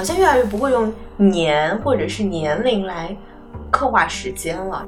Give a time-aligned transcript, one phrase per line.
[0.00, 3.14] 好像越来越不会用年或者是年龄来
[3.70, 4.82] 刻画时间了。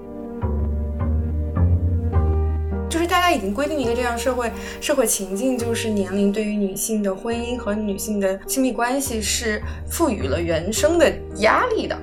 [2.88, 4.50] 就是大家已经规定一个这样社会
[4.80, 11.94] 社会情境，就是年龄对于女性的婚姻和女性的亲密关系是赋予了原生的压力的。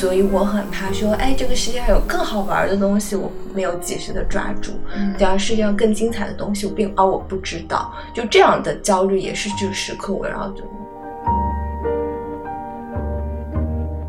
[0.00, 4.72] 所以我很怕说，哎，这个世界上有更好玩的东西，我没有及时的抓住；，
[5.18, 10.64] 第二，世界上更精彩的东西，我并啊我不知道，就这样的焦虑也是就时刻围绕着。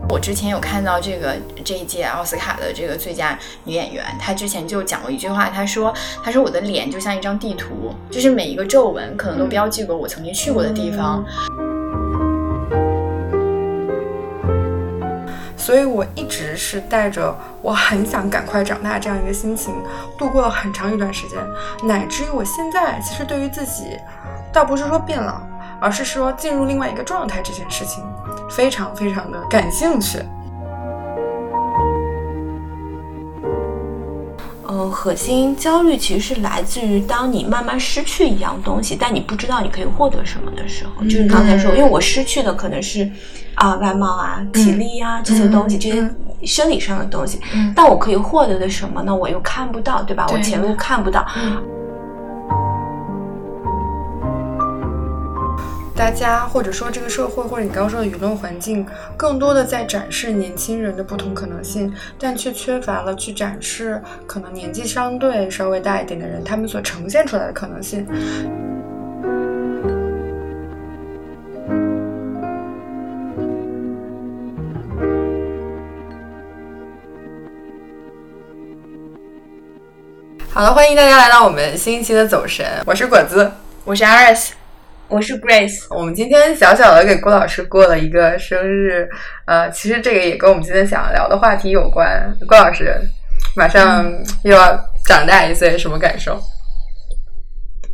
[0.08, 11.22] 我之前有看到这个这一届奥斯卡的这个最佳女演员，她之前就讲过一句话，她说：“她说我的脸就像一张地图，就是每一个皱纹可能都标记过我曾经去过的地方。”
[15.62, 19.72] 所以我一直是带着我很想赶快长大这样一个心情，
[20.18, 21.38] 度过了很长一段时间，
[21.84, 23.96] 乃至于我现在其实对于自己，
[24.52, 25.40] 倒不是说变老。
[25.84, 28.04] 而是说进入另外一个状态这件事情，
[28.52, 30.20] 非常非常的感兴趣。
[34.72, 41.04] 嗯，核心焦虑其实是来自于当你慢慢失去一样东西，但你不知道你可以获得什么的时候。
[41.04, 43.12] 就是刚才说，因为我失去的可能是
[43.56, 46.10] 啊外貌啊、体力啊这些东西，这些
[46.46, 47.42] 生理上的东西。
[47.76, 49.14] 但我可以获得的什么呢？
[49.14, 50.26] 我又看不到，对吧？
[50.32, 51.26] 我前路看不到。
[56.02, 58.84] 大家或者说这个社会，或者你刚刚说的舆论环境，
[59.16, 68.08] 更多的在展示年轻人的不同可能性，但却缺乏了去展示可能年纪相对稍微大一点的人他们所呈现出来的可能性。
[80.50, 83.52] 好了，欢迎大家来到我们新一期的走神，我是果子，
[83.86, 84.61] 我是 Aris。
[85.12, 89.06] 我是 Grace，我们今天小小的给郭老师过了一个生日，
[89.46, 92.34] 呃，其实这个也跟我们今天想聊的话题有关。
[92.48, 92.98] 郭老师
[93.54, 94.10] 马上
[94.46, 94.68] 又要
[95.06, 96.36] 长大一岁，什么感受？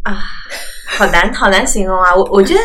[0.04, 0.22] 啊，
[0.86, 2.16] 好难，好难形容啊！
[2.16, 2.60] 我我觉得。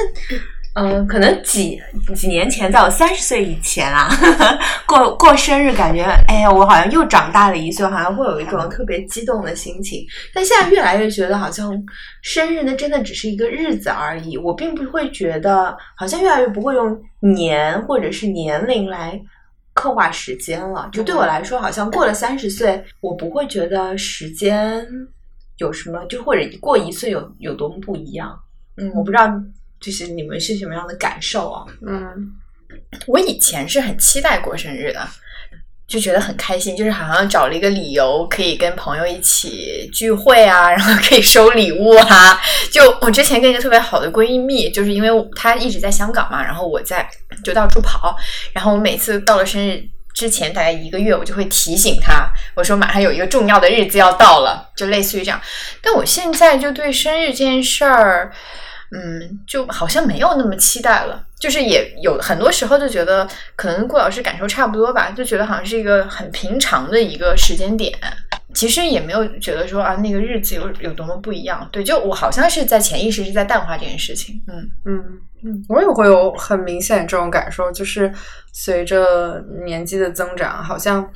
[0.75, 1.79] 嗯，可能几
[2.15, 4.09] 几年前，在我三十岁以前啊，
[4.89, 10.03] 过过生日，感觉哎呀，我好像又长大了一岁，好像会有一种特别激动的心情。
[10.33, 11.71] 但现在越来越觉得，好像
[12.23, 14.39] 生日呢，真的只是一个日子而已。
[14.39, 19.21] 我并不会觉得，好像越来越不会用年或者是年龄来
[19.75, 20.89] 刻画时间了。
[20.91, 24.83] 就对我来说，好像过了三十岁，我不会觉得时间
[25.59, 28.35] 有什么，就或者过一岁有有多么不一样。
[28.79, 29.31] 嗯，我不知道。
[29.83, 31.67] 就是你们是什么样的感受啊？
[31.87, 32.33] 嗯，
[33.07, 35.07] 我以前是很期待过生日的，
[35.89, 42.41] 就觉得很开心，就是好像找了一个理由可以跟朋友一起聚会啊， 然后可以收礼物啊。
[42.71, 47.07] 就我之前跟一个特别好的闺蜜，就是因为她一直在香港嘛，然后我在
[47.45, 48.17] 就到处跑，
[48.55, 49.83] 然后我每次到了生日
[50.15, 55.41] 之前大概一个月，我就会提醒她，我说马上有一个重要的日子要到了，就类似于这样。
[55.83, 58.33] 但我现在就对生日这件事儿。
[58.95, 63.27] 嗯，就好像没有那么期待了，就是也有很多时候就觉得，
[63.57, 67.93] 可能顾老师感受差不多吧，就觉得好像是一个很平常的一个时间点，
[68.55, 71.67] 其实也没有觉得说啊那个日子有有多么不一样。
[71.73, 74.43] 对，就我好像是在潜意识是在淡化这件事情。
[74.47, 75.03] 嗯嗯
[75.45, 78.13] 嗯，我也会有很明显这种感受，就是
[78.53, 81.09] 随着年纪的增长，好像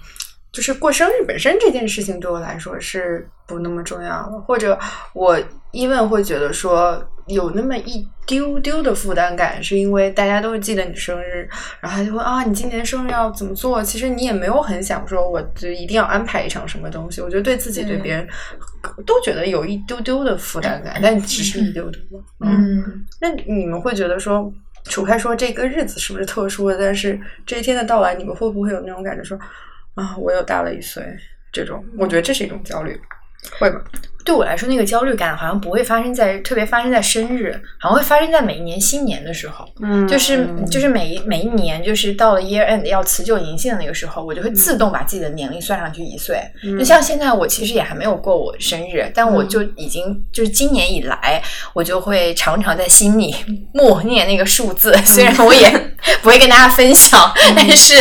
[0.57, 4.79] 就是过生日本身这件事情对我来说是不那么重要了，或者
[5.13, 5.39] 我
[5.73, 7.07] 因为会觉得说。
[7.27, 11.49] 有那么一丢丢的负担感，是因为大家都会记得你生日，
[11.81, 13.83] 然后他就会啊，你今年生日要怎么做？
[13.83, 17.21] 其实你也没有很想说，我就一定要安排一场什么东西。
[17.21, 18.25] 我觉得对自己对别人
[19.05, 22.01] 都觉得有一丢丢的负担感，但只是一丢丢。
[22.39, 24.49] 嗯，那你们会觉得说，
[24.85, 29.37] 除开说这个日子是不是特殊的，但是这一天的到来，你们会不会有那种感觉说
[29.97, 31.03] 啊，我又大了一岁？
[31.53, 32.97] 这种，我觉得这是一种焦虑。
[33.59, 33.81] 会吗？
[34.25, 39.65] 对我来说，那个焦虑感好像不会发生在特别发生在生日，好像会发生在每一年新年的时候。
[39.81, 46.43] 嗯，就是就是每一每一年，就是到了 year end 要辞旧迎新的那个时候，我就会自动把自己的年龄算上去一岁。
[46.77, 51.41] 就像现在，我其实也还没有过我生日，但我就已经就是今年以来，
[51.73, 53.33] 我就会常常在心里
[53.73, 54.93] 默念那个数字。
[55.05, 55.71] 虽然我也
[56.21, 57.95] 不会跟大家分享，但是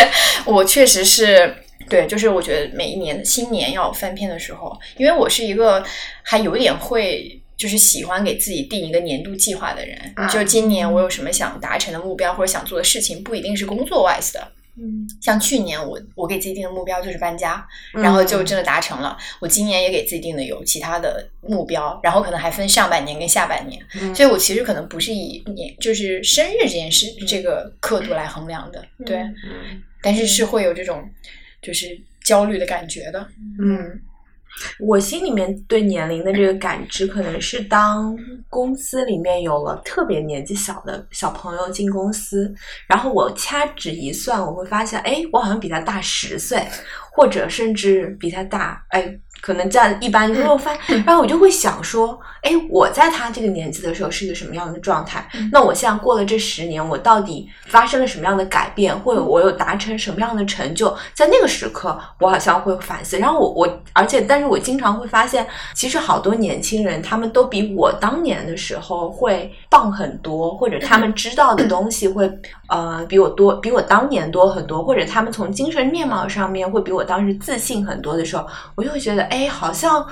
[0.43, 1.55] 我确实是。
[1.89, 5.83] 对，就是我觉得每一年的新年要翻篇的时候，因为我是一个
[6.23, 9.97] 还有点会，就是喜欢给自己定一个年度计划的人。
[10.29, 15.07] 就今年我有什么想达成的目标或者想做的事情，不一定是工作 wise 的，嗯。
[15.21, 19.17] 像去年我我给自己定的目标就是搬家，然后就真的达成了。
[19.39, 24.13] 我今年也给自己定的有其他的目标，然后可能还分上半年跟下半年，嗯。
[24.13, 29.81] 所以我其实可能不是以年就是生日这件事这个刻度来衡量的，对，嗯。
[30.01, 31.03] 但是是会有这种
[31.65, 31.87] 就是
[32.23, 33.27] 焦虑的感觉的，
[33.59, 33.99] 嗯。
[34.79, 38.17] 我心里面对年龄的这个感知，可能是当
[38.47, 42.55] 公司里面有了特别年纪小的小朋友进公司，
[42.87, 46.65] 然后我掐指一算，我会发现，哎，我好像比他大十岁，
[47.11, 50.31] 或者甚至比他大，哎，可能占一般。
[50.33, 50.71] 如果 发，
[51.05, 55.27] 然后我就会想说，哎，我在他这个年纪的时候是一个什么样的状态？
[55.51, 60.95] 那我现在过了这十年，我到底发生了什么样的改变，或者我有达成什么样的成就？
[61.13, 63.17] 在那个时刻，我好像会反思。
[63.17, 72.29] 然后我我，而且但是我经常会发现，其实好多年轻人他们都比我当年的时候会棒很多，或者他们知道的东西会
[72.69, 78.45] 呃比我多，比我当年多很多，或者他们从精神面貌上面会比我当时自信很多的时候，
[78.75, 80.05] 我就会觉得，哎，好像。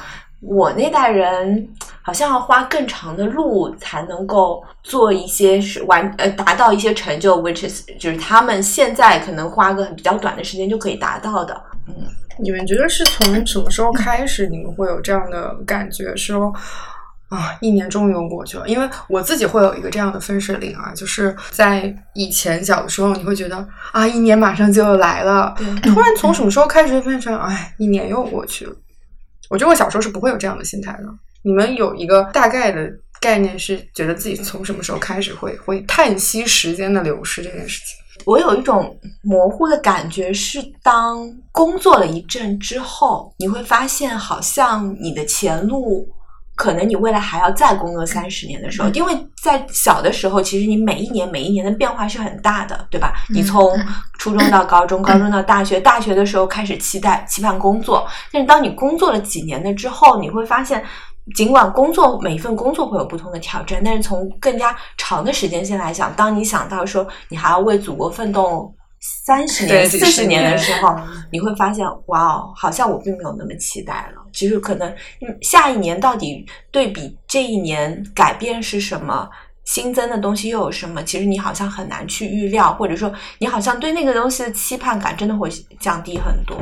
[0.45, 1.65] 我那代人
[2.01, 11.55] 好像要花更长的路才能够做一些是完呃达到一些成就，which is 就是他们现在可能花个比较短的时间就可以达到的。
[11.87, 11.95] 嗯
[12.37, 16.53] 你们觉得是从什么时候开始，你们会有这样的感觉说？
[17.29, 28.75] 啊，一年终于又过去了，因为我自己会有一个这样的分水岭啊，就是在以前小的时候，你会觉得啊，一年马上就要来了，突然从什么时候开始变成哎，一年又过去了？
[29.49, 31.03] 我觉得我小时候是不会有这样的心态的。
[31.43, 38.23] 你们有一个大概的概念，是觉得自己从什么时候开始会会叹息时间的流逝这件事情？
[38.25, 46.07] 我有一种模糊的感觉，是当工作了一阵之后，你会发现好像你的前路。
[46.55, 53.13] 可能你未来还要再工作三十年的时候，因为在小的时候，其实你每一年每一年的变化是很大的，对吧？
[53.29, 53.77] 你从
[54.17, 60.83] 初中到高中，高中到大学，大学的时候开始期待期盼工作，但是当你工作了几年了之后，你会发现，
[61.35, 68.73] 尽管工作每一份工作会有不同的挑战，但是从更加长的时间线来讲，当你想到说你还要为祖国奋斗。
[69.25, 70.95] 三十年、四十年的时候，
[71.29, 74.22] 你会发现，哇哦，好像我并没有那么期待了。
[74.33, 74.93] 其实可能
[75.41, 79.29] 下一年到底对比这一年改变是什么，
[79.63, 81.01] 新增的东西又有什么？
[81.03, 85.49] 其实你好像很难去预料，或者说你好像对那个东西的期盼感真的会
[85.79, 86.57] 降低很多。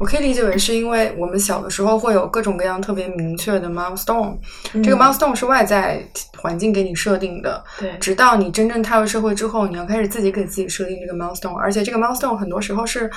[0.00, 4.36] 我可以理解为是因为我们小的时候会有各种各样特别明确的 milestone，、
[4.72, 6.04] 嗯、这个 milestone 是外在
[6.38, 13.08] 环境给你设定的，对，直到你真正踏入社会之后，你要开始自己给自己设定这个 milestone，而且这个 milestone 很多时候是。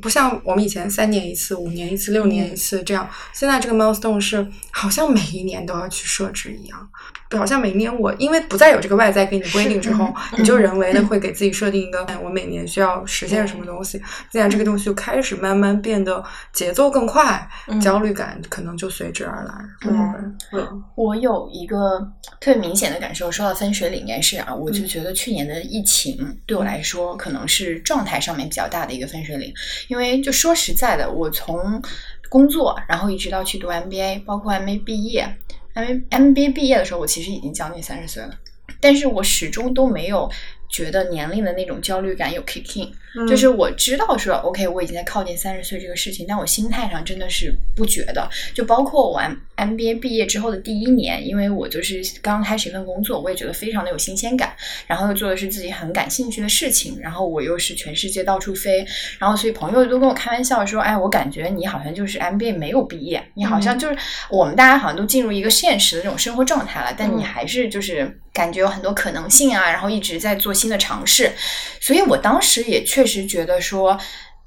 [0.00, 6.88] 不像我们以前三年一次、五年一次、六年一次这样，现在这个 milestone 是好像每一年都要去设置一样，
[7.30, 14.00] 好像每年我因为不再有这个外在给你规定之后，你就人为的会给自己设定一个，我每年需要实现什么东西，
[14.30, 16.22] 现在这个东西就开始慢慢变得
[16.52, 17.48] 节奏更快，
[17.80, 20.62] 焦虑感可能就随之而来，会不会？
[20.62, 20.68] 会。
[20.94, 22.00] 我有一个
[22.40, 29.52] 特别明显的感受，说到分水岭这件事啊，我就觉得去年的疫情对我来说可能是状态上面比较大的一个分水岭。
[29.88, 31.82] 因为就说实在的，我从
[32.28, 35.36] 工作，然后一直到去读 MBA，包括还没毕业
[35.74, 38.36] 还没 MBA 毕业的时候，我其实已经将近三十岁了，
[38.80, 40.30] 但是我始终都没有
[40.68, 43.26] 觉得年龄的那种焦虑感有 kick in，、嗯。
[43.26, 48.28] 就是我知道说 OK，我已经在靠近三十岁这个事情，但我心态上真的是不觉得。
[48.54, 54.54] 就包括我 M MBA 毕业之后的第一年，因为我就是刚开始一份工作，我也觉得非常的有新鲜感，
[54.86, 58.86] 然后又做的是自己很感兴趣的事情，然后我又是全世界到处飞，
[59.18, 63.96] 然后所以朋友都跟我开玩笑说，哎，我感觉你好像就是 MBA 没有毕业，你好像就是、
[64.28, 71.32] 我们大家好像都进入一个现实的这种生活状态了，但你还是就是感觉有很多可能性啊，然后一直在做新的尝试，
[71.80, 73.96] 所以我当时也确实觉得说，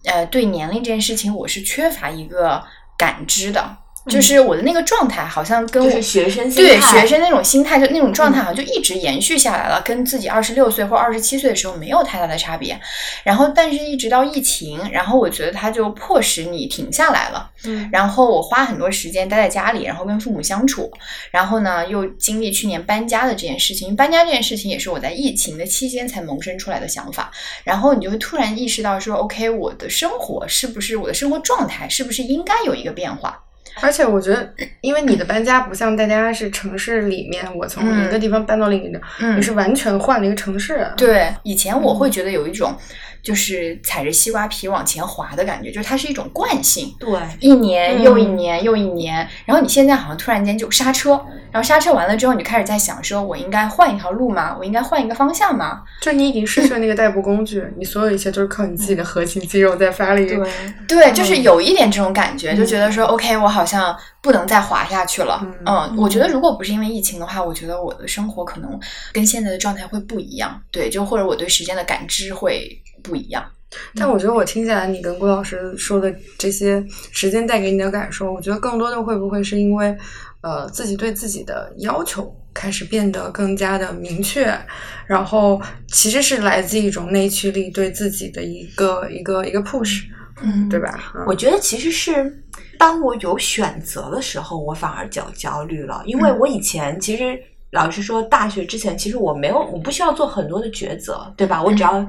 [0.04, 2.62] 呃，对年龄这件事情我是缺乏一个
[2.98, 3.78] 感知的。
[4.10, 12.80] 就是我的那个状态，好像跟我、就是学生对学生那种心态，就那种状态，好像就一直延续下来了，跟自己二十六岁或二十七岁的时候没有太大的差别。
[13.24, 17.52] 然后，但是一直到疫情，然后我觉得它就迫使你停下来了。
[17.66, 20.90] 嗯然后我花很多时间待在家里，然后跟父母相处，
[21.30, 23.96] 然后呢又经历去年搬家的这件事情。
[23.96, 27.30] 搬家这件事情也是我在疫情的期间才萌生出来的想法。
[27.64, 33.44] 然后你就会突然意识到说，OK，我的生活是不是我的生活状态是不是应该有一个变化？
[33.82, 40.76] 而且我觉得，因为你的搬家不像大家是城市里面，我从一个地方搬到另一个，嗯你是完全换了一个城市。
[40.76, 42.76] 啊对，以前我会觉得有一种
[43.22, 47.10] 就是踩着西瓜皮往前滑的感觉，就是它是一种惯性，对，
[47.40, 51.12] 一年又一嗯年又一年，然后你现在好像突然间就刹车，
[51.52, 54.56] 然后刹车完了之后，你就开始在想说，我应该换一条路吗？
[54.58, 55.82] 我应该换一个方向吗？
[56.02, 60.26] 就你已经失去了那个代步工具，你所有一切都是靠你自己的核心肌肉在发力。
[60.26, 60.50] 对，
[60.88, 65.40] 对，就是有一点这种感觉，就觉得说，OK，我好像不能再滑下去了。
[65.44, 68.80] 嗯嗯，我觉得如果不是因为疫情的话，我觉得我的生活可能
[69.12, 70.62] 跟现在的状态会不一样。
[70.72, 73.44] 对，就或者我对时间的感知会不一样。
[73.96, 79.96] 但我觉得我听起来，你跟郭老师说的这些时间带给你的感受，我觉得更多的会不会是因为，
[80.42, 84.52] 呃，自己对自己的要求开始变得更加的明确，
[85.06, 90.02] 然后其实是来自一种内驱力对自己的一个一个一个 push，
[90.42, 91.14] 嗯对吧？
[91.16, 92.44] 嗯我觉得其实是
[92.80, 97.40] 当我有选择的时候，我反而就焦虑了，因为我以前其实
[97.70, 101.62] 老实说，大学之前其实我没有，我不需要做很多的抉择，对吧？
[101.62, 102.04] 我只要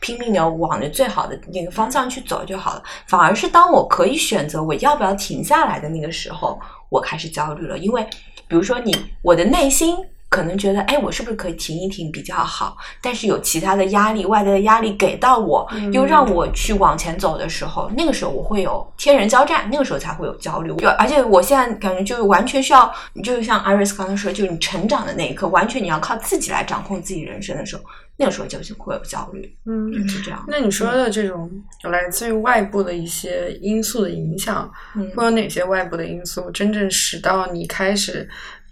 [0.00, 2.82] 拼命的往着最好的那个方向去走就好了。
[3.06, 6.58] 反而是当我可以选择我要不要停下来的那个时候，
[6.88, 8.06] 我开始焦虑了，因为
[8.48, 9.96] 比如说你，我的内心。
[10.30, 12.76] 可能觉得，哎，我是不是可以停一停比较好？
[13.00, 20.74] 但是有其他的压力，外在的压力给到我，嗯又让我去往前走的时候，那个时候我会有天人交战，那个时候才会有焦虑。
[20.74, 27.84] 就而且我现在感觉就是完全需要，就是像 Iris 刚才说，就是你成长的那一刻，完全你要靠自己来掌控自己人生的时候，
[28.16, 30.08] 那个时候就是会有焦虑，嗯。
[30.08, 30.44] 是这样。
[30.46, 31.50] 那你说的这种
[31.82, 38.28] 来自于外部的一些因素的影响，嗯会有哪些外部的因素真正使到你开始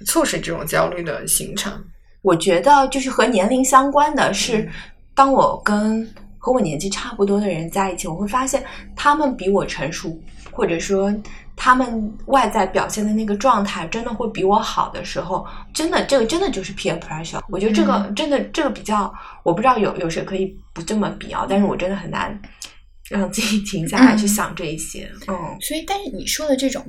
[0.07, 1.73] 促使这种焦虑的形成？
[2.23, 4.69] 我觉得就是和年龄相关的是，
[5.15, 6.09] 当我跟
[6.39, 8.63] 和我年纪差不多的人在一起，我会发现
[8.95, 10.17] 他们比我成熟，
[10.53, 11.13] 或者说
[11.65, 17.41] 他们外在表现的那个状态真的会比我好的时候，真的这个真的就是 peer pressure。
[17.49, 19.15] 我觉得这个、真的这个比较，
[19.45, 22.37] 我不知道有有谁可以不这么比啊，但是我真的很难
[23.09, 25.09] 让自己停下来去想这一些。
[25.29, 26.85] 嗯所以，但是你说的这种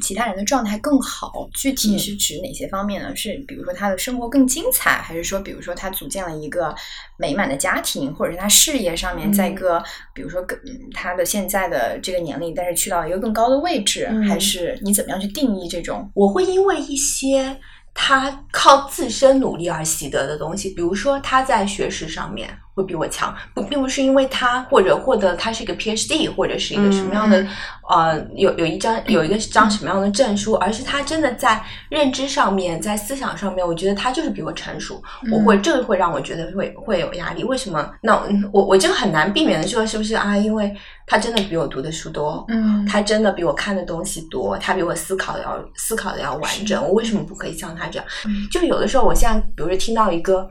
[0.00, 3.14] 其他人的状态更好，具体是指哪些方面呢？
[3.16, 6.74] 是比如说他的生活更精彩，还是说比如说他组建了一个
[7.16, 9.82] 美满的家庭，或者是他事业上面在一个、
[10.14, 16.08] 比如说更嗯他的现在的这个年龄，但是去到一个更高的位置，嗯还是你怎么样去定义这种？
[16.14, 17.58] 我会因为一些
[17.92, 27.48] 他靠自身努力而习得的东西，比如说他在学识上面会比我强，不并不是因为他或者获得他是一个 PhD 或者是一个什么样的、嗯
[27.90, 37.42] 呃有有一张有一个张什么样的证书，而是他真的在认知上面，在思想上面，我觉得他就是比我成熟，我会这个会让我觉得会会有压力。
[37.42, 37.90] 为什么？
[38.00, 40.36] 那嗯我我这个很难避免的说，是不是啊？
[40.36, 40.72] 因为
[41.04, 46.80] 他真的比我读的书多，嗯他真的比我看的东西多，他比我思考的要思考的要完整。
[46.80, 48.06] 我为什么不可以像他这样？
[48.24, 50.48] 嗯就有的时候，我现在比如说听到一个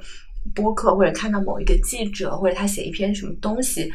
[0.53, 3.91] 播客，或者看到某一个记者，或者他写一篇什么东西，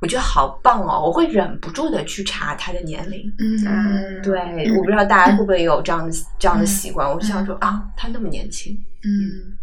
[0.00, 3.32] 我觉得好棒哦，我会忍不住的去查他的年龄。
[3.38, 4.38] 嗯，对，
[4.76, 7.08] 我不知道大家会不会有这样的这样的习惯。
[7.08, 9.56] 我就想说啊，他那么年轻，嗯。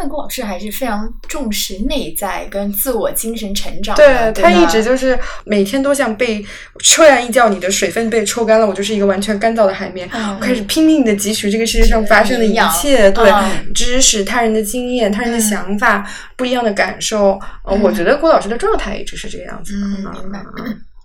[0.00, 6.42] 但郭老师还是非常重视内在跟自我精神成长对的，他一直就是每天都像被
[6.82, 10.08] 抽完一觉，你的水分被抽干了，我就是一个完全干燥的海绵。
[10.14, 17.38] 嗯我开始拼命的汲取这个世界上发生的一切，对、嗯知识、他人的经验、他人的嗯想法、不一样的感受。
[17.64, 19.86] 我觉得郭老师的状态一直是这个样子的。
[19.86, 20.38] 嗯明白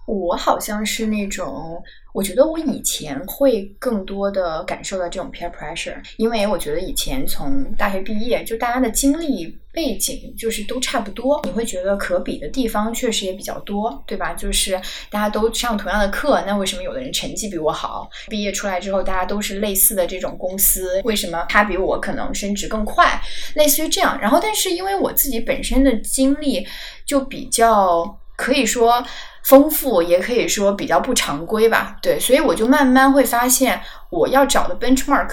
[0.05, 1.81] 我好像是那种，
[2.13, 14.33] 我觉得我以前会更多的感受到这种 peer pressure，因为我觉得以前从大学毕业，就大家的经历背景就是都差不多，你会觉得可比的地方确实也比较多，对吧？
[14.33, 18.07] 就是大家都上同样的课，那为什么有的人成绩比我好？
[18.27, 23.19] 毕业出来之后，大家都是类似的这种公司，为什么他比我可能升职更快？
[23.55, 24.19] 类似于这样。
[24.21, 26.65] 然后，但是因为我自己本身的经历
[27.05, 29.03] 就比较可以说
[29.45, 31.95] 丰富，也可以说比较不常规吧。
[32.01, 35.29] 对，所以我就慢慢会发现，我要找的 benchmark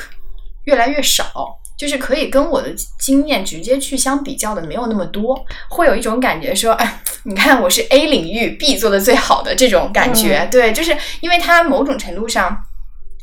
[0.64, 1.58] 越来越少。
[1.74, 12.56] 就是可以跟我的经验直接去相比较的没有那么多，会有一种感觉说，哎，你看我是 A 领域 B 做的最好的这种感觉，对，就是因为它某种程度上。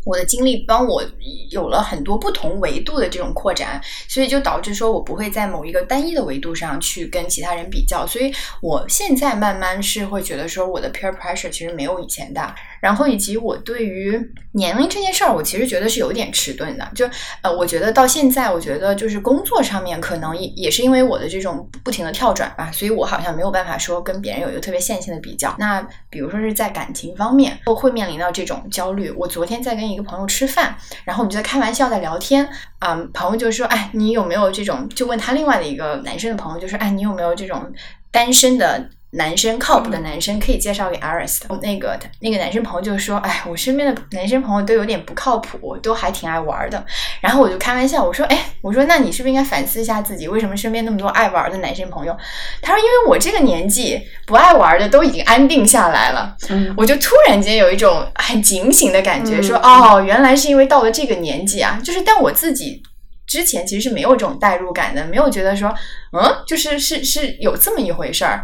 [0.10, 1.04] 我的经历帮我
[1.52, 14.20] 有了很多不同维度的这种扩展，所以就导致说我不会在某一个单一的维度上去跟其他人比较，所以我现在慢慢是会觉得说我的 peer pressure 其实没有以前大，然后以及我对于
[14.54, 17.08] 年龄这件事儿，我其实觉得是有点迟钝的，就
[17.44, 25.56] 呃，我觉得到现在，我觉得就是工作上面可能也也是因为我的这种不停的跳转吧，所以我好像没有办法说跟别人有一个特别线性的比较。
[25.60, 29.12] 那比如说是在感情方面，会会面临到这种焦虑。
[29.12, 32.48] 我昨天在跟一个朋友吃饭，然后我们就在开玩笑在聊天，
[32.80, 34.88] 啊、朋友就说，哎，你有没有这种？
[34.90, 37.72] 就问他另外的一个男生的朋友，就说，哎，你有没有这种
[38.12, 38.90] 单身的？
[39.12, 41.60] 男生靠谱的男生可以介绍给 Iris 的。
[41.62, 46.86] 那个那个男生朋友就说：“哎，我身边的男生朋友都有点不靠谱，都还挺爱玩的。”
[47.20, 52.16] 然后我就开玩笑我说：“哎，我说那你是不是应该反思一下自己，为什么身边那么多爱玩的男生朋友？”
[52.62, 62.84] 他说：“因为我这个年纪不爱玩的都已经安定下来了。”嗯我就突然间有一种很警醒的感觉，嗯说：“哦，原来是因为到了这个年纪啊，就是但我自己。”
[63.30, 65.74] 之前其实是没有这种代入感的，没有觉得说，
[66.12, 68.44] 嗯，就是是是有这么一回事儿。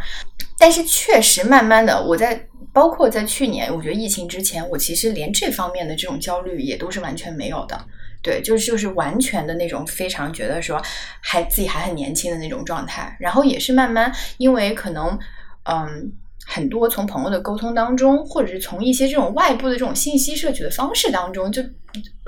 [0.58, 7.78] 但是确实，慢慢的，我在包括在去年，我觉得疫情之前，我其实连这方面的这种焦虑也都是完全没有的。
[8.22, 10.82] 对，就是就是完全的那种非常觉得说
[11.20, 13.18] 还自己还很年轻的那种状态。
[13.20, 15.18] 然后也是慢慢，因为可能
[15.64, 16.14] 嗯。
[16.48, 21.60] 很多从朋友的沟通当中，或者是从一些这种外部的这种信息摄取的方式当中，就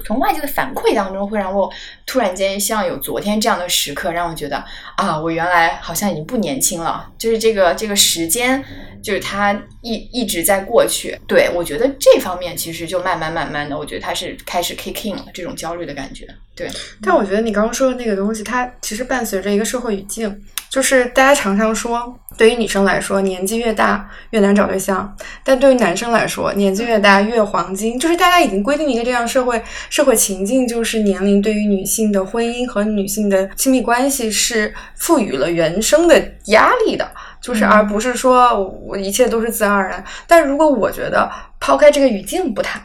[0.05, 1.69] 从外界的反馈当中，会让我
[2.05, 4.63] 突然间像有昨天这样的时刻，让我觉得
[4.95, 7.09] 啊，我原来好像已经不年轻了。
[7.17, 8.63] 就是这个这个时间，
[9.01, 11.19] 就是它一一直在过去。
[11.27, 16.27] 对我觉得这方面其实就慢慢慢慢的，我觉得它是开始 kick in 了这种焦虑的感觉。
[16.55, 16.69] 对，
[17.01, 25.07] 但我觉得你刚刚说的那个东西，它其实伴随着一个社会语境，就是大家常常说，对于女生来说，年纪越大越难找对象；
[25.43, 27.99] 但对于男生来说，年纪越大越黄金。
[27.99, 29.56] 就是大家已经规定一个这样社会
[29.89, 37.09] 社会情境，就是年龄对于女性的婚姻和女性的亲密关系是赋予了原生的压力的，
[37.41, 40.03] 就是嗯而不是说我一切都是自然而然。
[40.27, 42.81] 但如果我觉得抛开这个语境不谈。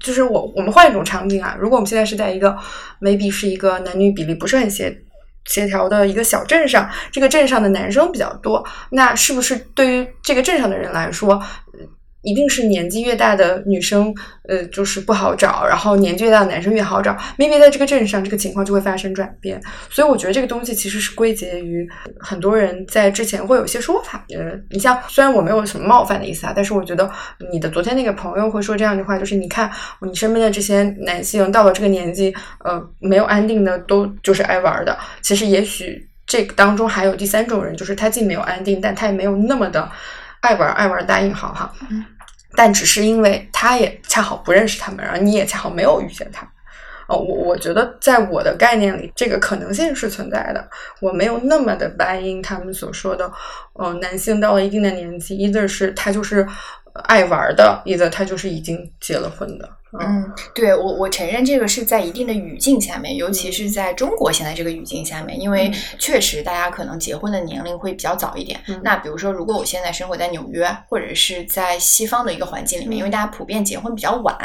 [0.00, 2.58] 就是我我们换一种场景啊，如果我们现在是在一个
[3.00, 4.92] maybe 是一个男女比例不是很协
[5.44, 11.86] 协调的一个小镇上，这个镇上的男生比较多，那是不是对于这个镇上的人来说，呃
[12.22, 14.12] 一定是年纪越大的女生，
[14.48, 19.60] 呃，就是不好找，然后年纪越大的男生越好找明明在这个镇上，这个情况就会发生转变。
[19.88, 24.24] 所以我觉得这个东西其实是归结于很多人在之前会有一些说法。
[24.36, 27.10] 呃，你像虽然我没有什么冒犯的意思啊，但是我觉得
[27.52, 29.70] 你的昨天那个朋友会说这样的话，就是你看
[30.00, 32.34] 你身边的这些男性到了这个年纪，
[32.64, 34.98] 呃，没有安定的都就是爱玩的。
[35.22, 39.88] 其实也许这个当中还有第三种人，就是他既没有安定，但他也没有那么的
[40.40, 41.72] 爱玩爱玩大引号哈。
[41.90, 42.04] 嗯
[42.56, 46.50] 但只是因为他也恰好不认识他们，然后你也恰好没有遇见他。
[47.06, 50.68] 哦，我我觉得在我的概念里，这个可能性是存在的。
[51.00, 53.30] 我没有那么的白因他们所说的，
[53.74, 56.40] 呃，男性到了一定的年纪，either 是他就是
[56.94, 59.68] 呃爱玩的，either 他就是已经结了婚的。
[60.00, 68.60] 嗯，对我我承认这个是在一定的语境下面，尤其是在中国现在这个语境下面，因为嗯确实大家可能结婚的年龄会比较早一点。
[68.66, 74.36] 嗯那比如说，如果我现在生活在纽约，或者是在西方的一个环境里面，嗯因为大家普遍结婚比较晚，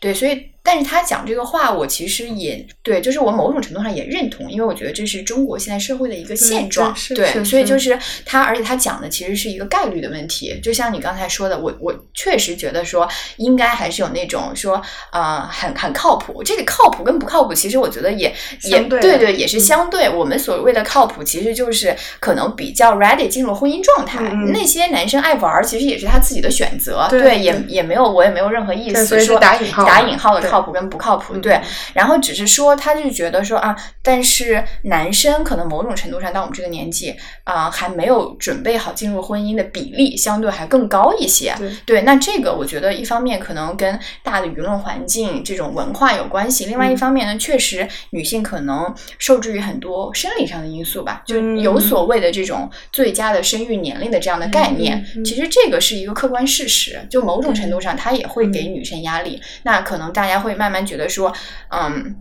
[0.00, 6.94] 对，所以但是他讲这个话，我其实也对，就是我某种程度上也认同，因为我觉得这是中国现在社会的一个现状。
[7.14, 10.60] 对，所以就是他，而且他讲的其实是一个概率的问题。
[10.62, 14.79] 就像你刚才说的，我我确实觉得说应该还是有那种说
[15.12, 16.42] 呃很很靠谱。
[16.42, 20.08] 这个靠谱跟不靠谱，其实我觉得也也对对对，也是嗯相对。
[20.08, 24.20] 我们所谓的靠谱，其实就是可能比较 ready 进入婚姻状态。
[24.52, 27.06] 那些男生爱玩儿，其实也是他自己的选择。
[27.10, 31.34] 对也对也没有我也没有任何意思说打引号的打引号的靠谱跟不靠谱。
[31.34, 31.60] 嗯对，
[31.94, 37.14] 然后只是说，他就觉得说啊，但是男生可能某种程度上到我们这个年纪
[37.44, 41.54] 啊、还没有准备好进入婚姻的比例相对还更高一些。
[41.86, 55.04] 对那这个我觉得一方面可能跟大的舆论环境这种文化有关系，另外一嗯方面呢，确实女性可能受制于很多生理上的因素吧，就嗯有所谓的这种最佳的生育年龄的这样的概念。
[55.24, 59.40] 其实这个是一个客观事实，就某种程度上它也会给嗯女生压力。
[59.64, 61.32] 那可能大家会慢慢觉得说，
[61.70, 62.16] 嗯。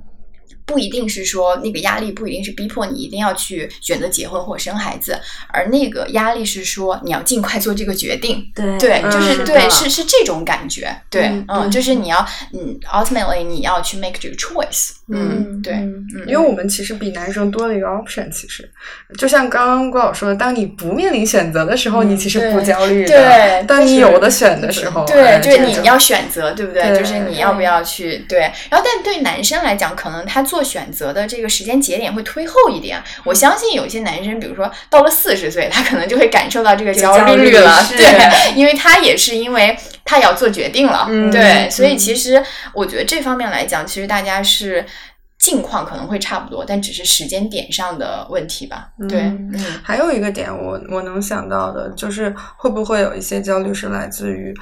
[0.70, 5.20] 不一定是说那个压力不一定是逼迫你一定要去选择结婚或生孩子，
[5.52, 8.46] 而那个压力是说你要尽快做这个决定。
[8.54, 10.96] 对对，嗯就是是对，是是这种感觉。
[11.10, 14.92] 对，嗯嗯，就是你要，嗯，ultimately 你要去 make 这个 choice。
[15.12, 15.74] 嗯对，
[16.28, 18.70] 因为我们其实比男生多了一个 option，其实
[19.18, 23.08] 就像刚刚郭老师说的，当你不面临选择的时候，嗯你其实不焦虑的。
[23.08, 26.84] 对当你有的选的时候，对，哎就是你要选择，对不对？
[26.90, 28.40] 对就是你要不要去对。
[28.70, 33.02] 然后，但对男生来讲，可能他做选择的这个时间节点会推后一点。
[33.24, 38.08] 我相信有些男生，比如说到了四十岁，他可能就会感受到这个焦焦虑了，是对，
[38.56, 41.70] 因为他也是因为他要做决定了，嗯对。
[41.70, 42.44] 所以嗯其实
[42.74, 44.86] 我觉得这方面来讲，其实大家是。
[45.42, 48.90] 境况可能会差不多，但只是时间点上的问题吧。
[49.08, 54.54] 对，嗯嗯还有一个点我，我能想到的就是，会不会有一些焦虑是来自于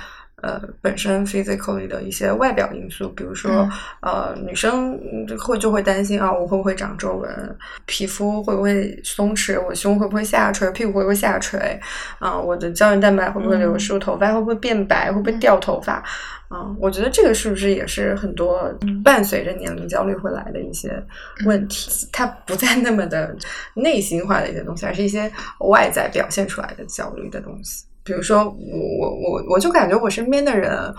[0.44, 3.72] 呃本身 physically 的一些外表因素，比如说、嗯
[4.02, 11.80] 呃女生嗯会就会担心啊，我会不会长皱纹，皮肤会不会松弛，我胸会不会下垂，屁股会不会下垂，
[12.20, 16.04] 啊、我的胶原蛋白会不会流失，头发会不会变白，会不会掉头发。
[16.50, 18.74] 嗯，我觉得这个是不是也是很多
[19.04, 21.04] 伴随着年龄焦虑会来的一些
[21.46, 22.08] 问题？
[22.14, 23.36] 它不再那么的
[23.74, 25.30] 内心化的一些东西，而是一些
[25.68, 27.84] 外在表现出来的焦虑的东西。
[28.08, 28.50] 比如说，我
[29.00, 30.92] 我我我就感觉我身边的人。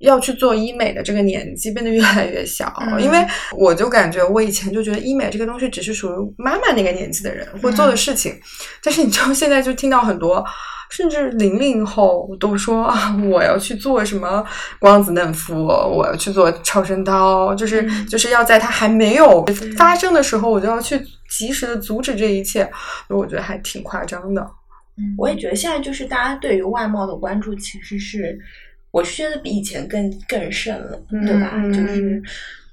[0.00, 3.24] 要去做医美的这个年纪变得越来越小，嗯因为
[3.56, 8.38] 我就感觉我以前就觉得医美这个东西只是属于妈妈那个年纪的人会做的事情，
[8.82, 10.44] 但是你知道现在就听到很多，
[10.90, 14.44] 甚至零零后都说啊，我要去做什么
[14.78, 19.42] 光子嫩肤，我要去做超声刀，就是、嗯就是要在它还没有
[19.78, 21.00] 发生的时候，我就要去
[21.30, 22.70] 及时的阻止这一切，
[23.08, 24.46] 我觉得还挺夸张的。
[25.16, 28.38] 我也觉得现在就是大家对于外貌的关注，其实是
[28.90, 31.52] 我是觉得比以前更更甚了，嗯对吧？
[31.54, 32.22] 嗯就是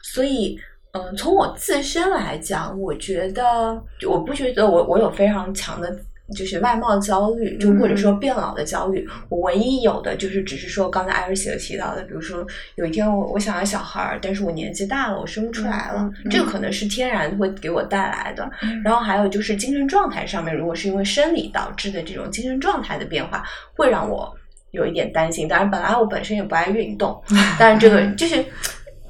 [0.02, 0.60] 所以，
[0.94, 6.00] 嗯、从我自身来讲，我觉得我不觉得我我有非常强的。
[6.32, 18.50] 就是外貌焦虑，就或者说变老的焦虑，我唯一有的就是只是说刚才艾瑞希有提到的，比如说有一天我我想要小孩儿，但是我年纪大了，我生不出来了，这个可能是天然会给我带来的。
[18.64, 23.44] 嗯然后还有就是精神状态上面，如果是因为生理导致的这种精神状态的变化，
[23.76, 24.34] 会让我
[24.72, 25.48] 有一点担心。
[25.48, 27.22] 当然，本来我本身也不爱运动，
[27.60, 28.44] 但是这个就是，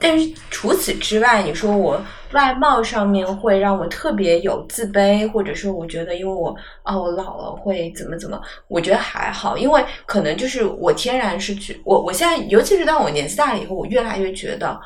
[0.01, 2.01] 但是除此之外，你说我
[2.33, 14.77] 外貌上面会让我特别有自卑，或者说我觉得因为我啊我老了会怎么怎么，我觉得还好，因为可能就是我天然是觉我我现在，尤其是当我年纪大了以后，我越来越觉得。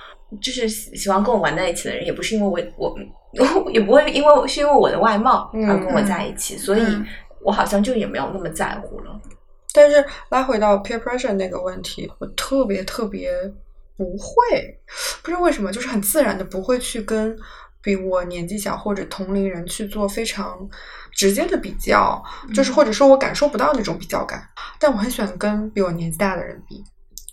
[0.41, 2.93] 就是喜喜欢跟我玩在一起的人，也不是因为我
[3.31, 7.05] 我也不会因为是因为我的外貌而跟我在一起，所以嗯
[7.43, 9.17] 我好像就也没有那么在乎了。
[9.71, 13.31] 但是拉回到 peer pressure 那个问题，我特别特别
[13.97, 14.79] 不会，
[15.21, 17.35] 不知道为什么，就是很自然的不会去跟
[17.81, 20.57] 比我年纪小或者同龄人去做非常
[21.11, 24.47] 直接的比较，就是或者说我感受不到那种比较感，
[24.79, 26.83] 但我很喜欢跟比我年纪大的人比，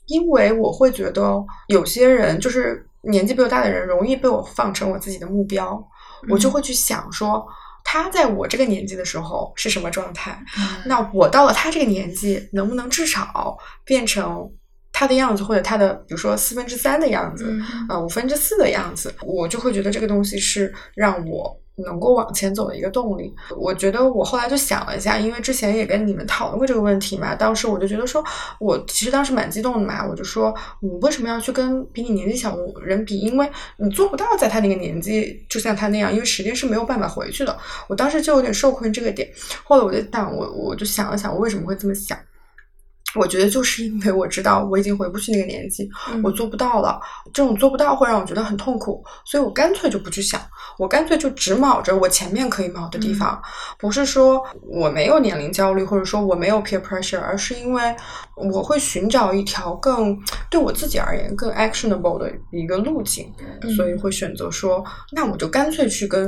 [0.07, 5.83] 因为我会觉得有些人就是年纪比我大的人，容易被我放成我自己的目标，
[6.29, 7.47] 我就会去想说。
[7.85, 10.41] 他在我这个年纪的时候是什么状态？
[10.87, 14.49] 那我到了他这个年纪，能不能至少变成
[14.93, 23.35] 他的样子，或者他的比如说四分之三的样子，嗯呃五分之四的样子，我就会觉得这个东西是让我能够往前走的一个动力。
[23.59, 28.23] 我觉得我后来就想了一下，因为之前也跟你们讨论过这个问题嘛，当时我就觉得说，
[28.61, 33.19] 我其实当时蛮激动的嘛，我就说，你为什么要去跟比你年纪小的人比？
[33.19, 37.59] 因为你做不到在他那个年纪就像他那样，因为时间是没有办法回去的。
[37.89, 39.27] 我当时就有点受困这个点，
[39.65, 42.17] 后来我就想，我我就想了想，我为什么会这么想？
[43.15, 45.89] 我觉得就是因为我知道我已经回不去那个年纪，
[46.23, 47.01] 我做不到了。
[47.33, 50.41] 这种做不到会让我觉得很痛苦，所以我干脆就不去想，
[50.79, 53.41] 我干脆就只卯着我前面可以卯的地方。
[53.79, 57.95] 不是说我没有年龄焦虑，或者说我没有 peer pressure，而是因为
[58.37, 60.19] 我会寻找一条更
[60.51, 63.33] 对我自己而言更 actionable 的一个路径，
[63.77, 66.25] 所以会选择说，那我就干脆去跟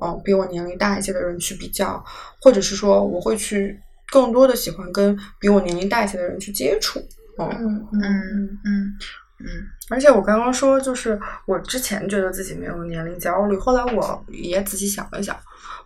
[0.00, 2.02] 嗯、呃比我年龄大一些的人去比较，
[2.40, 3.78] 或者是说我会去
[4.10, 6.98] 更多的喜欢跟比我年龄大一些的人去接触。
[7.38, 8.94] 嗯，嗯嗯嗯
[9.40, 9.46] 嗯
[9.90, 15.36] 而且我刚刚说，就是我之前觉得自己没有年龄焦虑，后来我也仔细想了想，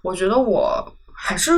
[0.01, 0.83] 我觉得我
[1.13, 1.53] 还是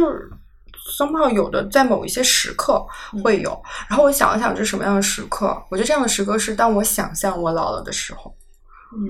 [0.99, 2.85] somehow 有的，在某一些时刻
[3.23, 3.63] 会有。
[3.89, 5.57] 然后我想了想，这是什么样的时刻？
[5.71, 8.35] 我觉得这样的时刻是当我想象我老了的时候。
[8.93, 9.09] 嗯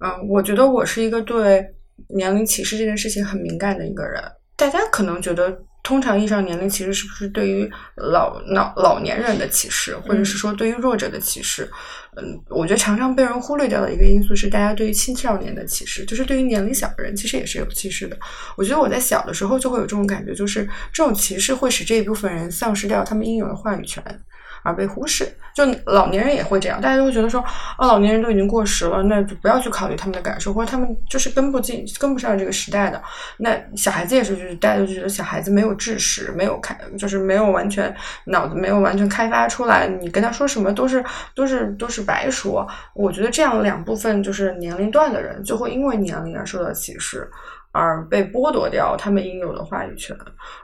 [0.00, 1.66] 嗯，我觉得我是一个对
[2.08, 4.22] 年龄歧视这件事情很敏感的一个人。
[4.56, 5.50] 大家可能觉得
[5.82, 11.68] 通常意义上年龄歧视是不是对于老老老年人的歧视，或者是说对于弱者的歧视？
[12.16, 18.16] 嗯，我觉得常常被人忽略掉的一个因素是大家对于青少年的歧视，就是对于年龄小的人其实也是有歧视的。
[18.56, 24.02] 我觉得我在小的时候就会有这种感觉，就是这种歧视会使这一部分人丧失掉他们应有的话语权。
[24.62, 27.40] 而被忽视，就老年人也会这样，大家都会觉得说，
[27.76, 33.02] 啊，老年人都已经过时了，那就不要去考虑他们的感受，或者他们就是跟不进、跟不上这个时代的。
[33.38, 37.94] 那小孩子也是，就是大家都觉得小孩子没有知识，没有开，就是没有完全
[38.26, 42.66] 脑子没有完全开发出来，你跟他说什么都是都是都是白说。
[42.94, 47.28] 我觉得这样两部分就是年龄段的人，就会因为年龄而受到歧视，
[47.72, 50.16] 而被剥夺掉他们应有的话语权。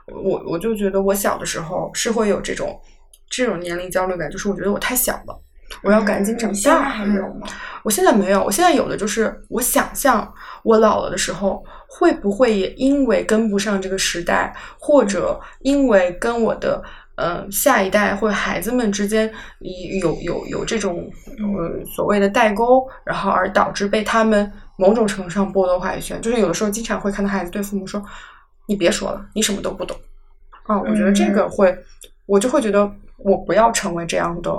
[0.07, 2.79] 我我就觉得我小的时候是会有这种。
[3.29, 5.39] 这种年龄焦虑感，就是我觉得我太小了，
[5.83, 6.89] 我要赶紧长大。
[6.89, 7.47] 还有吗？
[7.83, 16.83] 我现在没有，我现在有的就是我想象我老了的时候，会不会也因为跟不上这个时代，或者因为跟我的
[17.15, 19.31] 嗯下一代或孩子们之间
[20.01, 26.19] 有有有这种呃所谓的代沟，然后而导致被他们某种程度上剥夺话语权。
[26.21, 28.03] 就是有的时候经常会看到孩子对父母说
[28.67, 29.95] ：“你别说了，你什么都不懂。”
[30.65, 31.77] 啊，我觉得这个会，
[32.25, 32.91] 我就会觉得。
[33.23, 34.51] 我不要成为这样的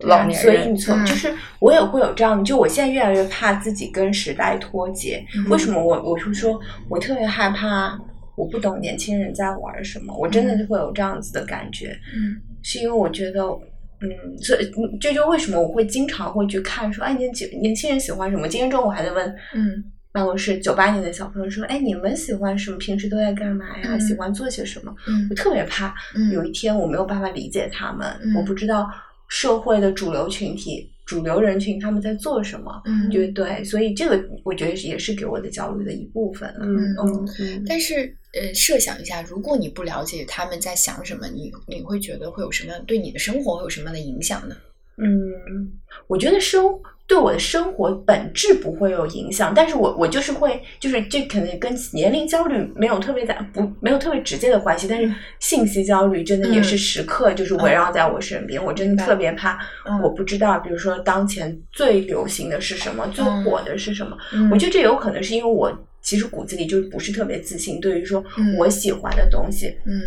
[0.00, 5.24] 老年人，所以你从就是我也会有这样，就我现在越来越怕自己跟时代脱节。
[5.48, 7.98] 为什么我我是说，我特别害怕
[8.36, 11.98] 我不懂年轻人在玩什么，我真的就会有这样子的感觉。
[12.14, 18.46] 嗯，是因为我觉得，嗯，所以这就为什么我会经常会去看说，哎，年轻年轻人喜欢什么？
[18.46, 19.84] 今天中午还在问，嗯。
[20.10, 22.78] 办公室九八年的小朋友说：“哎，你们喜欢什么？
[22.78, 23.98] 平时都在干嘛呀？
[23.98, 24.94] 喜欢做些什么？”
[25.30, 25.94] 我特别怕
[26.32, 28.90] 有一天我没有办法理解他们，我不知道
[29.28, 32.82] 社会的主流群体、主流人群他们在做什么。
[32.86, 36.48] 嗯，对对，所以这个我觉得也是给我的焦虑的一部分。
[36.60, 44.56] 嗯嗯，但是呃，设想一下，如果你不了解他们在想什么，你你会觉得会有什么对你的生活会有什么样的影响呢？
[44.96, 45.70] 嗯，
[46.06, 46.64] 我觉得生。
[47.08, 59.58] 对我的生活本质不会有影响，但是我我就是会，就是这可能跟年龄焦虑没有特别大不没有特别直接的关系，但是信息焦虑真的也是时刻就是围绕在我身边，我真的特别怕，
[60.02, 64.14] 我不知道，比如说当前最流行的是什么，最火的是什么，
[64.52, 68.22] 我觉得这有可能是因为我其实骨子里就不是特别自信，对于说
[68.58, 69.98] 我喜欢的东西，嗯，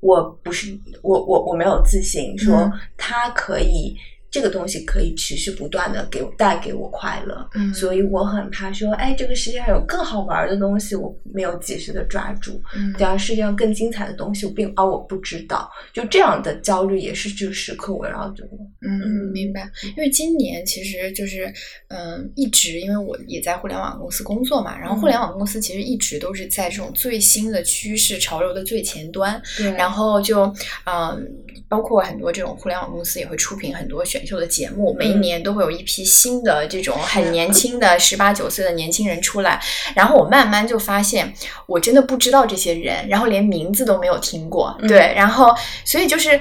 [0.00, 3.96] 我不是我我我没有自信说它可以。
[4.34, 19.70] 这个东西可以持续不断的给我带给我快乐，嗯，所以我很怕说，哎，这个世界上有更好玩的东西，我没有及时的抓住，嗯，这样世界上更精彩的东西，我并而我不知道，就这样的焦虑也是这个时刻围绕着我，嗯，明白。
[19.96, 21.54] 因为今年其实就是，
[21.86, 30.52] 嗯，一直因为我也在互联网公司工作嘛，然后互联网公司其实一直都是在这种最新的趋势潮流的最前端，对，然后就，
[30.86, 31.24] 嗯，
[31.68, 34.23] 包括很多这种互联网公司也会出品很多选。
[34.26, 39.60] 秀的节目，每一年都会有一批新的这种很年轻的十八九岁的年轻人出来，
[39.94, 41.32] 然后我慢慢就发现，
[41.66, 46.38] 我真的不知道这些人，然后连名字都没有听过，对，然后所以就是，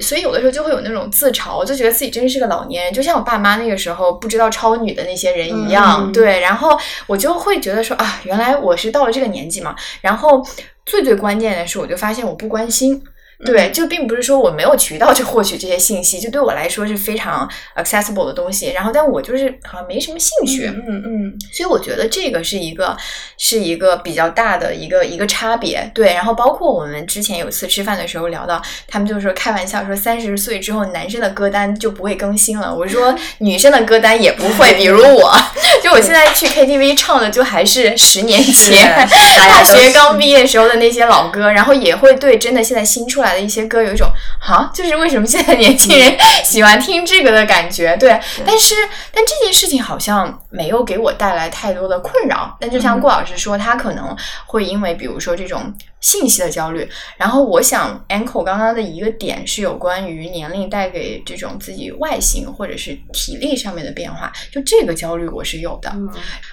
[0.00, 10.44] 所以有的时候就会有那种自嘲，我就觉得自己真是个老年人，就像我爸妈那个时候不知道超女的那些人一样，对，然后我就会觉得说啊，原来我是到了这个年纪嘛，然后
[10.86, 13.02] 最最关键的是，我就发现我不关心。
[13.44, 18.70] 对，就并不是说我没有渠道去获取这些信息，就对我来说是非常 accessible 的东西。
[18.70, 20.66] 然后，但我就是好像没什么兴趣。
[20.66, 21.38] 嗯嗯。
[21.52, 22.96] 所以我觉得这个是一个
[23.36, 25.90] 是一个比较大的一个一个差别。
[25.94, 32.74] 对，然后包括我们之前有一次吃饭的时候聊到，他们就说开玩笑说三十岁之后男生的歌单就不会更新了。
[32.74, 35.36] 我说 女生的歌单也不会，比如 我，
[35.82, 39.06] 就我现在去 KTV 唱的就还是十年前
[39.50, 43.33] 大学刚毕业时候的那些老歌，然后也会对真的现在新出来。
[43.34, 44.08] 的一些歌有一种
[44.40, 48.18] 哈，就是为什么现在年轻人喜欢听这个的感觉，对。
[48.46, 48.74] 但是，
[49.12, 52.56] 但这件事情好像没有给我带来太多的困扰。
[52.60, 54.16] 但就像顾老师说，他可能
[54.46, 56.88] 会因为比如说这种信息的焦虑。
[57.16, 64.32] 然后，我想 Anko 刚刚的一个点是有关于年龄带给这种自己外形或者是体力上面的变化。
[64.52, 65.92] 就这个焦虑我是有的，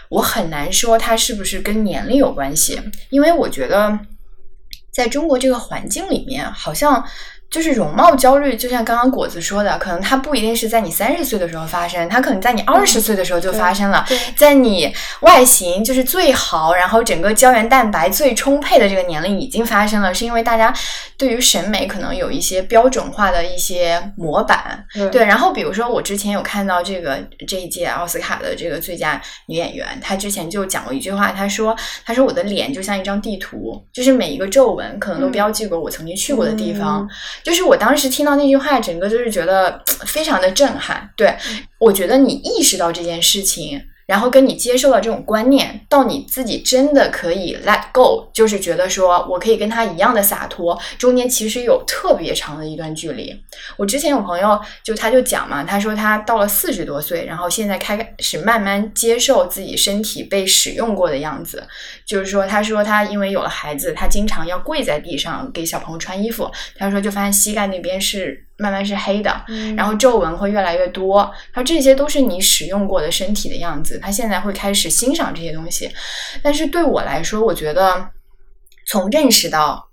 [0.10, 4.00] 我很难说它是不是跟年龄有关系，因为我觉得。
[4.92, 7.04] 在中国这个环境里面，好像
[7.52, 14.06] 就是容貌焦虑，就像刚刚果子说的，可能它不一定是在你三十岁的时候发生，它可能在你二十岁的时候就发生了，
[14.38, 20.74] 在你外形就是最好，然后整个胶原蛋白最充沛的这个年龄已经发生了，是因为大家
[21.18, 25.26] 对于审美可能有一些标准化的一些模板，对。
[25.26, 37.06] 然后比如说我之前有看到这个这一届奥斯卡的这个最佳女演员，她之前就讲过一句话，她说：“她说我的脸就像一张地图，就是每一个皱纹可能都标记过我曾经去过的地方。”
[37.44, 41.10] 就是我当时听到那句话，整个就是觉得非常的震撼。
[41.16, 41.36] 对
[41.80, 43.82] 我觉得你意识到这件事情。
[44.12, 53.34] 然后跟你接受了这种观念，到你自己真的可以 let go，就是觉得说我可以跟他一样的洒脱，中间其实有特别长的一段距离。
[53.78, 61.66] 我之前有朋友就他就讲嘛，他说他到了四十多岁，然后现在开始慢慢接受自己身体被使用过的样子，
[62.06, 68.46] 就是说他说他因为有了孩子，他经常要跪在地上给小朋友穿衣服，他说就发现膝盖那边是。
[68.58, 71.32] 慢慢是黑的，然后皱纹会越来越多。
[71.54, 74.00] 它这些都是你使用过的身体的样子。
[74.00, 75.92] 他现在会开始欣赏这些东西，
[76.42, 78.10] 但是对我来说，我觉得
[78.88, 79.90] 从认识到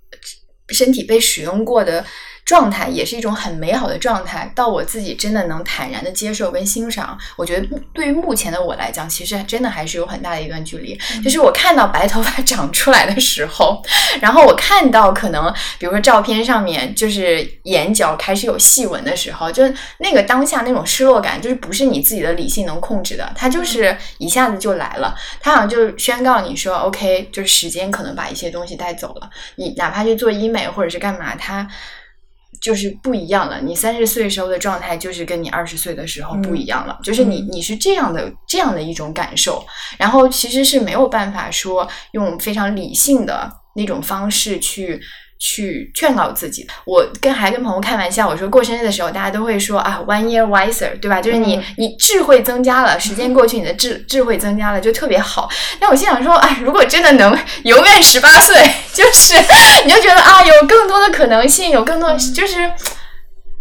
[0.68, 2.04] 身体被使用过的。
[2.48, 10.98] 状态也是一种很美好的状态，到我自己真的能坦然的接受跟欣赏，我觉得对于目前的我来讲，其实真的还是有很大的一段距离。
[11.22, 13.82] 就是我看到白头发长出来的时候，
[14.22, 19.62] 然后我看到可能比如说照片上面就是眼角开始有细纹的时候，就
[19.98, 31.68] 那个当下那种失落感，就是不是你自己的理性能控制的，它就是一下子就来了，它好像就宣告你说 OK，就是时间可能把一些东西带走了，你哪怕去做医美或者是干嘛，它。
[32.60, 39.64] 就是不一样了，你三十岁时候的状态就是跟你二十岁的时候不一样了，就是你你是这样的这样的一种感受，
[39.98, 45.00] 然后其实是没有办法说用非常理性的那种方式去。
[45.38, 51.20] 去劝告自己，我跟还跟朋友开玩笑，我说过生日的时候，大家都会说啊，one year wiser，对吧？
[51.20, 55.48] 就是你你智慧增加了，时间过去，你的智智慧增加了，就特别好。
[55.78, 58.56] 但我心想说，哎，如果真的能永远十八岁，
[58.92, 59.34] 就是
[59.84, 62.70] 你就觉得啊，有更多的可能性，有更多就是。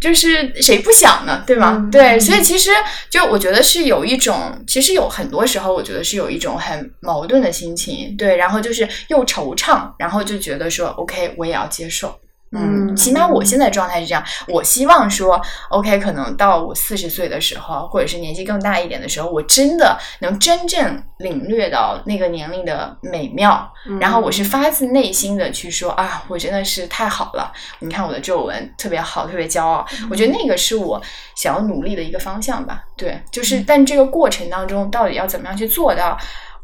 [0.00, 1.88] 就是谁不想呢，对吗？
[1.90, 2.70] 对，所以其实
[3.10, 12.18] 就我觉得是有一种，其实有很多时候，我觉得是有一种很矛盾的心情，对，然后就是又惆怅，然后就觉得说，OK，我也要接受。
[12.52, 14.24] 嗯，起码我现在状态是这样。
[14.48, 23.70] 我希望说，OK，可能到我四十岁的时候，或者是年纪更大一点的时候，我真的能真正领略到那个年龄的美妙。
[24.00, 27.52] 然后我是发自内心的去说啊，我真的是太好了。
[27.80, 29.86] 你看我的皱纹特别好，特别骄傲。
[30.10, 31.00] 我觉得那个是我
[31.36, 32.82] 想要努力的一个方向吧。
[32.96, 36.16] 对，就是，但这个过程当中到底要怎么样去做到，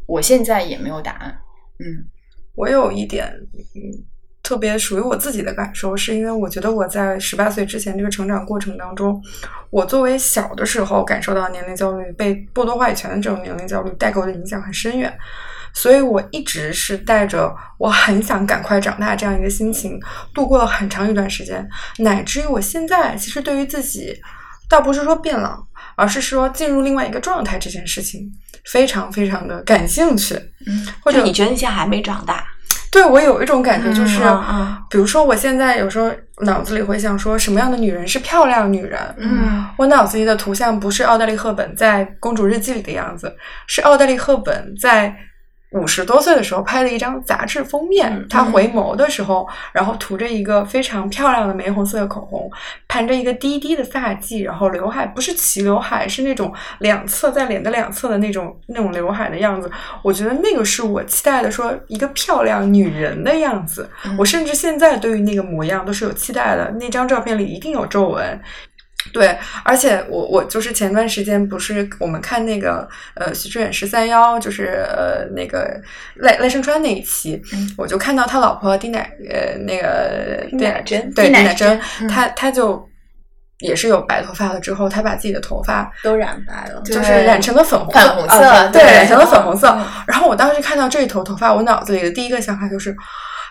[0.06, 1.38] 我现在也没有答案。
[1.78, 2.08] 嗯，
[2.54, 4.13] 我有一点，嗯。
[4.44, 9.20] 特别属于我自己的感受，是因为我觉得我在十八岁之前这个成长过程当中，
[9.70, 15.10] 我作为小的时候感受到年龄焦虑、被剥夺话语权的这种年龄焦虑带给我的影响很深远，
[15.72, 19.98] 所以我一直是带着我很想赶快长大这样一个心情
[20.34, 21.66] 度过了很长一段时间，
[21.98, 24.14] 乃至于我现在其实对于自己，
[24.68, 28.30] 倒不是说变老，而是说进入另外一个状态这件事情
[28.66, 30.34] 非常非常的感兴趣，
[30.66, 32.44] 嗯，或者你觉得你现在还没长大？
[32.94, 34.20] 对我有一种感觉，就是，
[34.88, 36.08] 比如说，我现在有时候
[36.42, 38.98] 脑子里会想说，什么样的女人是漂亮女人？
[39.18, 43.34] 嗯，我脑子里的图像不是奥黛丽·赫本在《公主日记》里的样子，
[43.66, 45.12] 是奥黛丽·赫本在。
[45.74, 52.50] 五十多岁的时候拍了一张杂志封面，他回眸的时候，然后涂着一个非常漂亮的玫红色的口红，
[52.86, 59.70] 盘着一个低低的发髻，然后刘海不是齐刘海，是那种两侧在脸的两侧的那种那种刘海的样子。
[60.02, 63.90] 我觉得那个是我期待的，说一个漂亮女人的样子。
[64.16, 66.70] 我甚至现在对于那个模样都是有期待的。
[66.78, 68.40] 那张照片里一定有皱纹。
[69.12, 75.80] 对，而且我我就是前段时间不是我们看那个呃徐志远十三幺，就是呃那个
[76.16, 77.40] 赖赖声川那一期，
[77.76, 82.88] 我就看到他老婆丁乃呃那个丁乃真，对丁乃真，他他就
[83.58, 89.78] 也是有白头发了之后，他把自己的头发都染白了，就是染成了粉红粉红色，对，染成了粉红色。
[90.06, 92.96] 然后我当时看到这一头头发，我脑子里的第一个想法就是。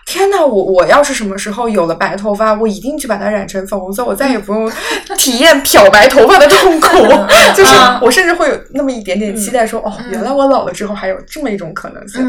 [0.06, 4.70] 天呐，我我要是什么时候有了白头发，我一定去把它染成粉红色，我再也不用
[5.18, 6.88] 体验漂白头发的痛苦。
[7.56, 12.22] 就是我甚至会有那么一点点期待，说哦，原来我老了之后还有这么一种可能性。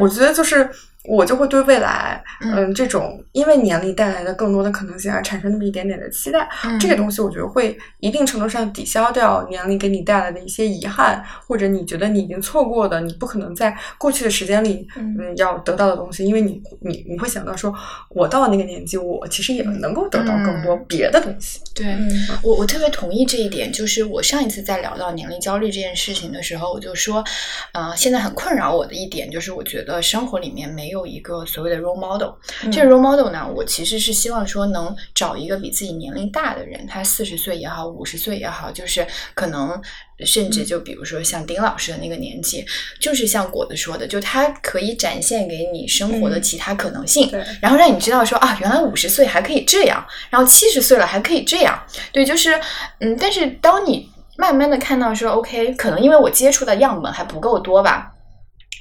[0.00, 0.68] 我觉得就是
[1.04, 6.48] 我就会对未来，嗯嗯，这种因为年龄带来的更多的可能性而产生那么一点点的期待。
[6.64, 17.74] 嗯这个东西我觉得会一定程度上抵消掉年龄给你带来的一些遗憾，或者你觉得你已经错过的，你不可能在过去的时间里，嗯嗯，要得到的东西，因为你你你会想到说，
[18.10, 21.60] 我到了那个年纪，我其实也能够得到更多嗯别的东西。
[21.74, 22.10] 对，嗯
[22.42, 23.70] 我我特别同意这一点。
[23.72, 27.24] 就是我上一次在聊到年龄焦虑这件事情的时候，我就说，
[27.72, 32.30] 呃，现在很困扰我的一点就是，我觉得生活里面没有一个所谓的 role model。
[32.62, 39.80] 嗯这个 role model 呢，我其实是希望说能找一个比自己年龄大的人，他四十岁也好，五十岁也好，就是可能
[40.26, 42.64] 甚至就比如说像丁老师的那个年纪，
[43.00, 47.30] 就是像果子说的，就他可以展现给你生活的嗯其他可能性。
[47.30, 52.60] 对，然后让你知道说啊，原来五十岁还可以这样，然后七十岁了还可以这样，对，就是
[52.98, 58.12] 嗯，但是当你慢慢的看到说，OK，可能因为我接触的样本还不够多吧，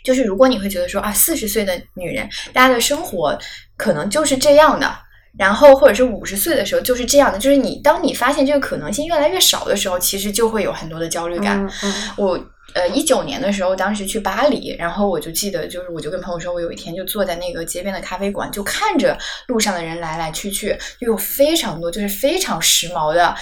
[0.10, 3.38] 就是如果你会觉得说啊，四十岁的女人，大家的生活
[3.78, 4.92] 可能就是这样的。
[5.38, 11.64] 然后，或者是五十岁的时候就是这样的，就是你当你发现这个可能性越来越少的时候，其实就会有很多的焦虑感。
[11.64, 12.40] 嗯嗯我
[12.74, 19.16] 呃一九年的时候，当时去巴黎，然后我就记得，就是我就跟朋友说，我有一天就坐在那个街边的咖啡馆，就看着
[19.48, 23.34] 路上的人来来去去，就有非常多就是非常时髦的，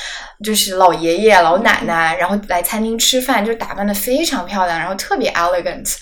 [0.44, 5.96] 就是老爷爷老奶奶，然后来餐厅吃饭，就打扮的非常漂亮，然后特别 elegant。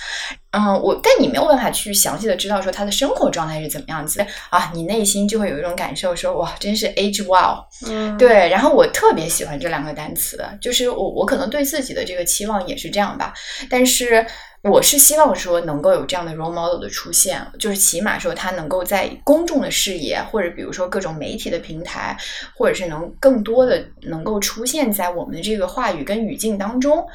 [0.55, 13.33] 嗯，我但你没有办法去详细的知道说他的生活状态是怎么样子的啊，你内心就会有一种感受说哇，真是 age wow，嗯，对，然后我特别喜欢这两个单词，就是我我可能对自己的这个期望也是这样吧，
[13.69, 14.25] 但是
[14.61, 22.17] 我是希望说能够有这样的 role model 的出现，就是起码说他能够在公众的视野，或者比如说各种媒体的平台，
[22.55, 27.05] 或者是能更多的能够出现在我们的这个话语跟语境当中。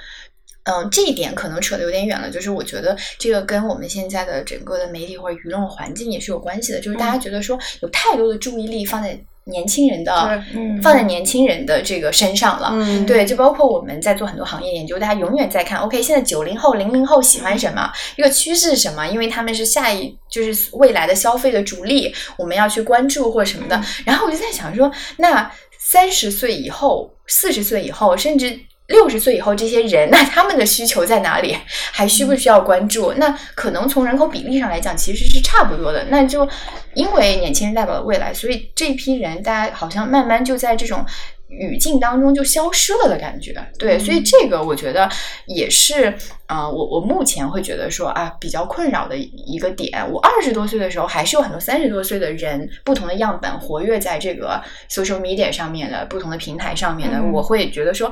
[0.65, 12.69] 嗯，这一点可能扯得有点远了，就是我觉得这个跟我们现在的整个的媒体或者舆论环境也是有关系的，就是大家觉得说有太多的注意力放在年轻人的，嗯放在年轻人的这个身上了。
[12.73, 19.07] 嗯，对，就包括我们在做很多行业研究，大家永远在看，OK，现在九零后、零零后喜欢什么，一个趋势是什么？
[19.09, 23.81] 因为他们是下一就是未来的消费的主力，我们要去关注或者什么的。
[24.05, 28.57] 然后我就在想说，那三十岁以后、四十岁以后，甚至
[28.91, 31.57] 六十岁以后这些人， 那他们的需求在哪里？
[31.91, 33.13] 还需不需要关注？
[33.15, 36.05] 那可能从人口比例上来讲，其实是差不多的。
[36.11, 36.47] 那就
[36.95, 41.05] 因为年轻人代表了未来，所以这批人大家好像慢慢就在这种。
[41.53, 45.11] 语境当中就消失了的感觉，对，所以这个我觉得
[45.47, 46.15] 也是，
[46.47, 50.09] 呃，我我目前会觉得说啊，比较困扰的一个点。
[50.13, 58.09] 我二十多岁的时候，还是有很多三十多岁的人，不同的样本活跃在这个 social media 上面的不同的平台上面的，嗯我会觉得说。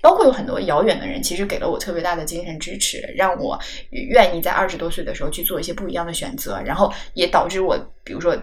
[0.00, 3.58] 包括有很多遥远的人，其实给了我特别大的精神支持，让我
[3.90, 8.36] 愿意在二十多岁的时候去做一些不一样的选择，然后也导致我，比如说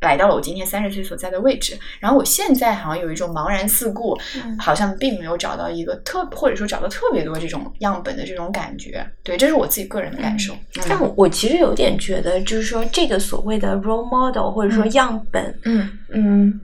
[0.00, 1.78] 来到了我今天三十岁所在的位置。
[2.00, 9.04] 然后我现在好像有一种茫然四顾，嗯好像并没有找到一个特，或者说找到特别多这种样本的这种感觉。
[9.22, 10.56] 对，这是我自己个人的感受。
[10.88, 16.60] 但我我其实有点觉得，就是说这个所谓的 role model 或者说嗯样本，嗯嗯，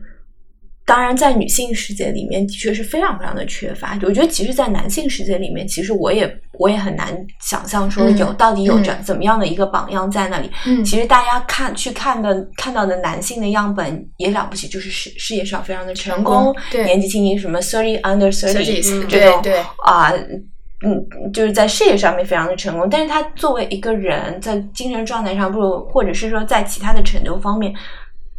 [0.89, 3.99] 当然在女性世界里面的确是非常非常的缺乏。
[4.03, 6.27] 我觉得其实，在男性世界里面，其实我也
[6.59, 10.51] 我也很难想象说嗯有、到底有着嗯怎么样的一个榜样在那里。
[10.65, 20.11] 嗯其实大家看去看的看到的男性的样本也了不起，就是事事业上非常的成成功对年纪轻轻什么 thirty under thirty 30这种对对啊。
[20.87, 27.75] 嗯，就是在事业上面非常的成功，但是他作为一个人，在精神状态上，不如或者是说在其他的成就方面，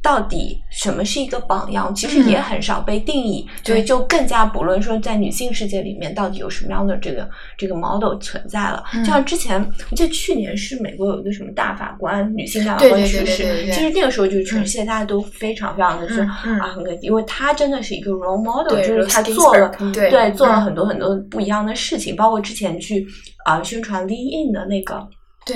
[0.02, 8.84] 到底什么是一个榜样，其实也很少被定义，所以对就更加不论说在女性世界里面到底有什么样的这个这个 model 存在了。
[8.94, 9.04] 嗯。
[9.04, 9.60] 就像之前，
[9.92, 16.60] 我记得去年是美国有一个什么大法官，女性大法官去世，其实那个时候就是全世界大家都非常非常的说、嗯嗯。
[16.60, 20.10] 啊，很感激，因为她真的是一个 role model，就是她做了对。
[20.10, 20.62] 对做了嗯。
[20.64, 23.06] 很多很多不一样的事情，包括之前去
[23.46, 25.08] 啊、宣传 Lean In 的那个，
[25.46, 25.56] 对，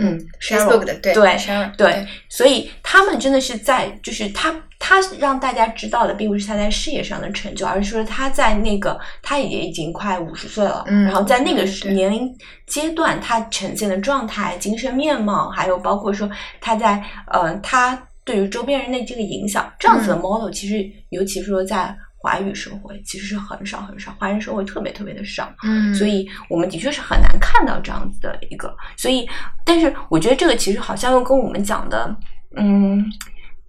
[0.00, 1.38] 嗯 Facebook 的对对
[1.76, 12.28] 对，所以他们真的是在，就是他他让大家知道的，并不是他在事业上的成就，而是说他在那个他也已经快五十岁了，嗯然后在那个年龄
[12.66, 16.28] 阶段，他呈现的状态、精神面貌，还有包括说
[16.60, 20.20] 他在呃他对于周边人的这个影响，这样子的嗯。
[20.20, 25.50] model，其实尤其是说在华语社会，其实是很少很少，华人社会特别特别的少。
[25.64, 28.76] 嗯，所以我们的确是很难看到这样子的一个。
[28.96, 29.26] 所以，
[29.64, 32.14] 但是我觉得这个其实好像又跟我们讲的，
[32.56, 33.02] 嗯，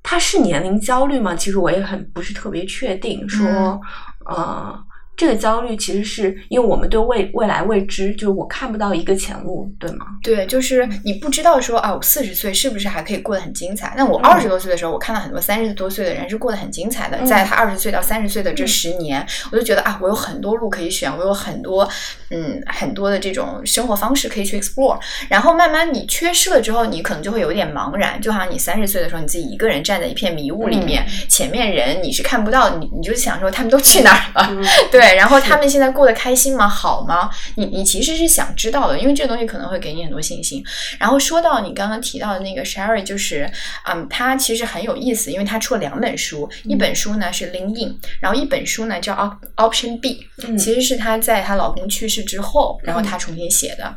[0.04, 1.34] 他是年龄焦虑吗？
[1.34, 4.86] 其实我也很不是特别确定说，嗯呃。
[5.22, 10.08] 这个焦虑其实是因为我们对未未来未知，就是我看不到一个前路，对吗？
[10.24, 13.94] 对，就是你不知道说啊，我四十岁是不是还可以过得很精彩？
[13.96, 21.88] 那我二十多岁的时候，我看到很多三十多岁的人是过得很精彩的，在他二十岁到三十岁的这十年，我就觉得啊，我有很多路可以选，我有很多
[22.32, 25.00] 嗯很多的这种生活方式可以去 explore。
[25.30, 34.50] 然后慢慢你缺失了之后，你可能就会有一点茫然，就好像你三十岁的时候，你自己一个人站在一片迷雾里面，前面人你是看不到，你你就想说他们都去哪儿了？
[34.92, 36.68] 对，然后他们现在过得开心吗？
[36.68, 37.30] 好吗？
[37.56, 40.64] 你你其实是想知道的，因为这个东西可能会给你很多信心。
[41.00, 43.52] 然后说到你刚刚提到的那个 Sherry，就是
[43.86, 53.96] 嗯，他其实很有意思，因为他出了两本书，一本书呢是 Lean In，然后一本书呢叫 Option B，其实是她在她老公去世之后，然后她重新写的。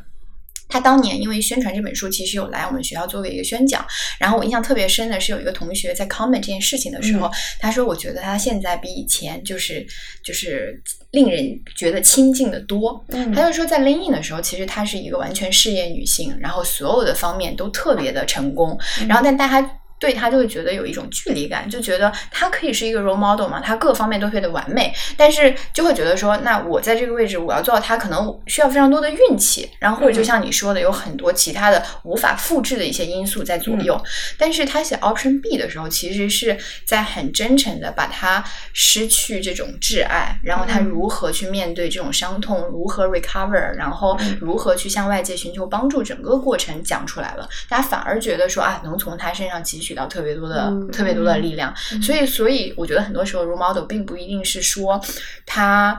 [0.74, 3.86] 他当年因为宣传这本书，其实有来我们学校做过一个宣讲。
[4.18, 9.86] 然后我印象特别深的是，有一个同学在 comment 这件事情的时候，他说：“我觉得他现在比以前就是
[10.24, 18.76] 就是令人觉得亲近的多。”嗯他就说，在 Lean In 的时候，其实她是一个完全事业女性，然后所有的方面都特别的成功。
[19.06, 19.80] 然后，但大家。
[20.04, 33.98] 对他就会觉得有一种距离感，就觉得他可以是一个 role model 嘛，他各方面都特别的完美，但是就会觉得说，那我在这个位置，我要做到他，可能需要非常多的运气，然后或者就像你说的，有很多其他的无法复制的一些因素在左右。
[34.36, 38.44] 但是他写 option B 的时候，其实是在很真诚的把他
[38.74, 49.93] 失去这种挚爱，然后他如何去面对这种伤痛，如何 recover，然后如何去向外界寻求帮助，整个过程讲出来了，大家反而觉得说啊，能从他身上汲取。
[49.94, 55.00] 到特别多的、特别多的力量，所以，所以我觉得很多时候，role model 并不一定是说
[55.46, 55.98] 他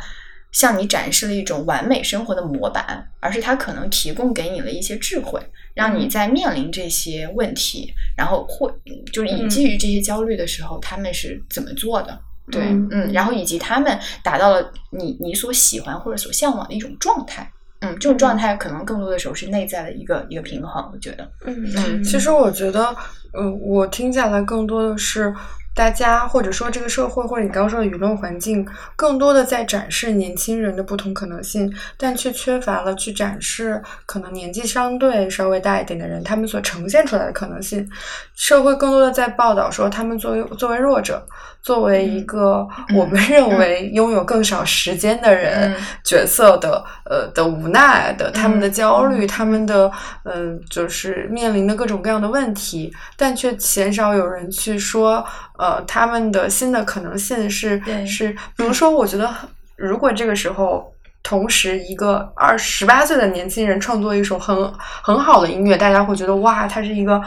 [0.51, 5.41] 向你展示了一种完美生活的模板，而是他可能提供给你了一些智慧，
[5.73, 8.73] 让你在面临这些问题，然后或
[9.11, 12.19] 就是以基于这些焦虑的时候，他们是怎么做的？
[12.51, 17.51] 对，嗯，然后以及他们达到了你你所喜欢或者所向往的一种状态。
[17.86, 21.29] 嗯，这种状态可能更多的时候是内在的一个一个平衡，我觉得。
[21.45, 22.95] 嗯嗯，其实我觉得，
[23.33, 25.33] 呃，我听下来更多的是。
[25.76, 28.65] 大家或者说这个社会或者你刚刚说的舆论环境，
[28.95, 37.88] 更多的在展示年轻人的不同可能性，但却缺乏了去展示可能年纪相对稍微大一点的人他们所呈现出来的可能性。
[38.36, 41.21] 社会更多的在报道说他们作为作为弱者，
[41.61, 42.65] 作为一个
[42.95, 49.91] 我们认为拥有更少时间的人角色的呃的无奈的他们的焦虑，他们的
[50.23, 55.26] 嗯就是面临的各种各样的问题，但却鲜少有人去说。
[55.66, 59.34] 呃，他们的新的可能性是是，比如说，我觉得
[59.76, 60.94] 如果这个时候。
[61.28, 64.55] 同时，一个二十八岁的年轻人创作一首很
[65.01, 67.19] 很好的音乐，大家会觉得哇，他是一个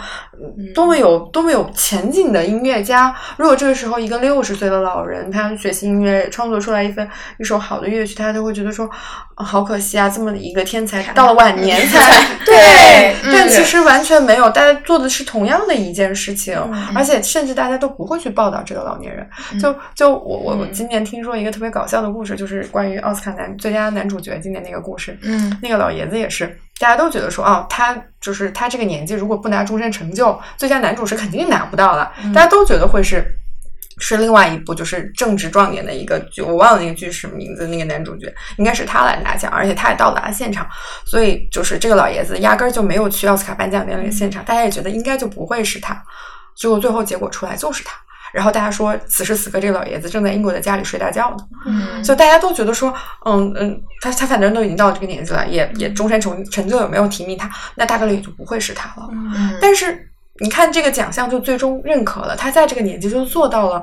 [0.73, 3.13] 多么有多么有前景的音乐家。
[3.37, 7.09] 如果这个时候一个六十岁的老人，他学习音乐，创作出来一份
[7.41, 8.89] 一首好的乐曲，他就会觉得说，
[9.35, 13.17] 好可惜啊，这么一个天才到了晚年 才对。
[13.33, 16.57] 但其实完全没有，大家做的是同样的一件事情，
[16.95, 19.29] 而且甚至大家都不会去报道这个老年人。
[19.61, 23.88] 就就我我我今年听说一个特别搞笑的故事，就是关于奥斯卡男最佳。
[23.91, 26.47] 男主角今年那个故事，嗯，那个老爷子也是，
[26.79, 32.13] 大家都觉得说，哦，他就是他这个年纪，如果不拿终身成就，最佳男主是肯定拿不到的。
[32.35, 33.25] 大家都觉得会是
[34.01, 38.33] 是另外一部就是正值壮年的一个剧，我忘了那个剧什么名字，那个男主角。
[38.57, 40.67] 应该是他来拿奖，而且他也到达了现场，
[41.05, 46.01] 所以就是这个老爷子压根儿就没有去奥斯卡颁奖典礼现场，大家也觉得应该就不会是他，
[46.55, 47.93] 结果最后结果出来就是他。
[48.33, 51.37] 然后大家说，此时此刻这个老爷子正在英国的家里睡大觉呢。
[51.67, 59.09] 嗯，就大家都觉得说，嗯嗯，他他反正都已经到这个年纪了，也也终身成成就也没有提名他，那大概率就不会是他了。
[59.13, 60.05] 嗯，但是。
[60.41, 63.83] 你看这个奖项就最终认可了他在这个年纪就做到了，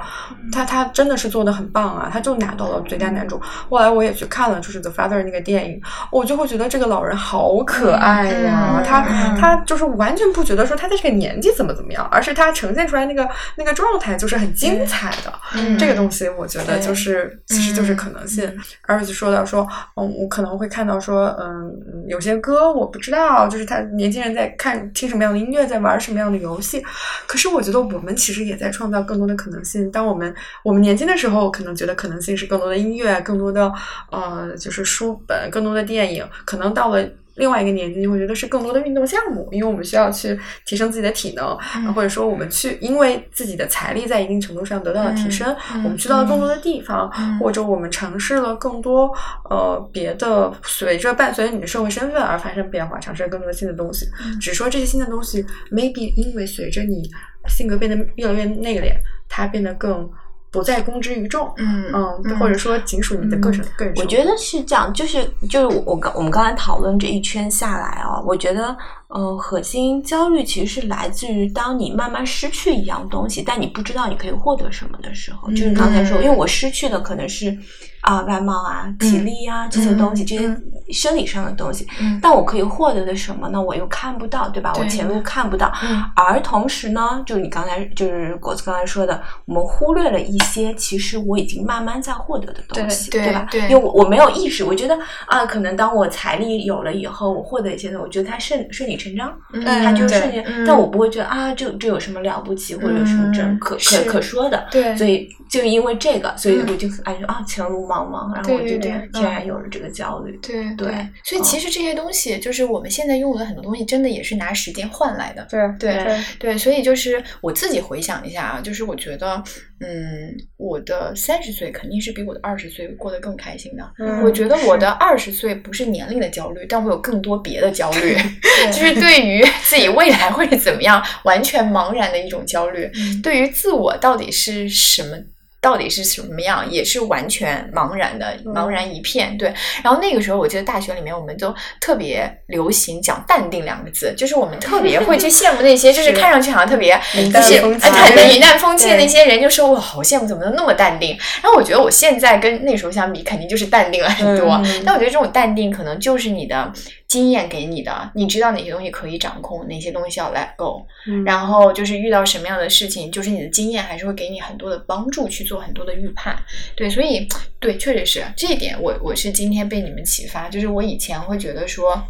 [0.53, 3.37] 他他真的是做的很棒啊，他就拿到了最佳男主。
[3.69, 5.81] 后来我也去看了就是 The Father 那个电影，
[6.11, 9.01] 我就会觉得这个老人好可爱呀，他
[9.37, 13.27] 他就是完全不觉得说他在这个年纪怎么怎么样，而是他呈现出来那个
[13.57, 15.33] 那个状态就是很精彩的。
[15.77, 18.49] 这个东西我觉得就是其实就是可能性。
[18.83, 21.75] 儿子说到说，嗯，我可能会看到说，嗯，
[22.07, 26.44] 有些歌我不知道，就是他年轻人在看听什么样的音乐，在玩什么样的。
[26.45, 26.83] 游戏，
[27.27, 29.91] 可是我觉得我们其实也在创造更多的可能性。
[29.91, 30.33] 当我们
[30.63, 33.71] 我们年轻的时候，可能觉得可能性是更多的音乐，更多的
[34.11, 36.25] 呃，就是书本，更多的电影。
[36.45, 37.05] 可能到了。
[37.35, 41.57] 另外一个年纪，你会觉得是更多的运动项目，因为我们需要去提升自己的体能，
[41.93, 49.11] 或者说我们去因为自己的财力在一定程度上得到了提升，我们去到了更多的地方，或者我们尝试了更多
[49.49, 54.07] 呃别的，随着伴随着你的社会身份而发生变化，尝试了更多新的东西。
[54.39, 57.09] 只说这些新的东西，maybe 因为随着你
[57.47, 58.93] 性格变得越来越内敛，
[59.27, 60.09] 它变得更
[60.51, 63.93] 不再公之于众，嗯嗯，或者说仅属你的个人个人。
[63.97, 68.75] 我觉得是这样，就是就是我我刚我们刚才讨论这一圈下来啊，我觉得，
[69.17, 77.57] 嗯、核心焦虑其实是来自于当你慢慢失去一样东西，但你不知道你可以获得什么的时候，就是你刚才说，嗯因为我失去的可能是
[78.01, 80.55] 啊、外貌啊、体力啊、这些东西，这些
[80.93, 83.59] 生理上的东西，嗯但我可以获得的什么呢？
[83.59, 84.73] 我又看不到，对吧？
[84.77, 93.47] 我前路看不到，嗯而同时呢，就你刚才就是果子刚才说的，我们忽略了一些其实我已经慢慢在获得的东西，对吧？
[93.49, 94.95] 对因为我我没有意识，我觉得
[95.25, 115.45] 啊，可能当我财力有了以后，我获得一些东西，我觉得它顺顺理成章，嗯他就瞬间，嗯但我不会觉得啊，这这有什么了不起，或者有什么这嗯可是可可说的，对所以就因为这个，所以嗯我就感觉啊，前路茫茫，然后我就天然有了这个焦虑，对对所以其实这些东西，就是我们现在拥有的很多东西，真的也是拿时间换来的。
[115.49, 119.41] 对对对对，所以就是我自己回想一下啊，就是我觉得，
[119.81, 123.93] 嗯，我的三十岁肯定是比我的二十岁过得更开心的。
[123.99, 128.15] 嗯我觉得我的二十岁不是年龄的焦虑，但我有更多别的焦虑，
[128.71, 135.17] 就是对于自己未来会是怎么样完全茫然的一种焦虑，嗯对于自我到底是什么。
[135.65, 139.35] 到底是什么样，也是完全茫然的，茫然一片。
[139.35, 139.51] 对，
[139.83, 141.51] 然后那个时候，我记得大学里面我们都
[141.81, 151.17] 特别流行讲“淡定”两个字，就是我们特别会去羡慕那些，就是是看上去好像特别云就是哎对云淡风轻的那些人，就说哇，好羡慕，怎么能那么淡定？
[151.41, 154.61] 然后我觉得我现在跟那时候相比，肯定就是淡定了很多。
[154.63, 156.71] 嗯但我觉得这种淡定，可能就是你的
[157.07, 160.85] 经验给你的，你知道哪些东西可以掌控，哪些东西要 let go。
[161.07, 166.37] 嗯然后就是遇到什么样的事情，就是你的经验还是会给你很多的帮助，去做很多的预判。
[166.75, 167.27] 对，所以
[167.59, 172.01] 对，确实是这一点我，我是今天被你们启发，就是我以前会觉得说。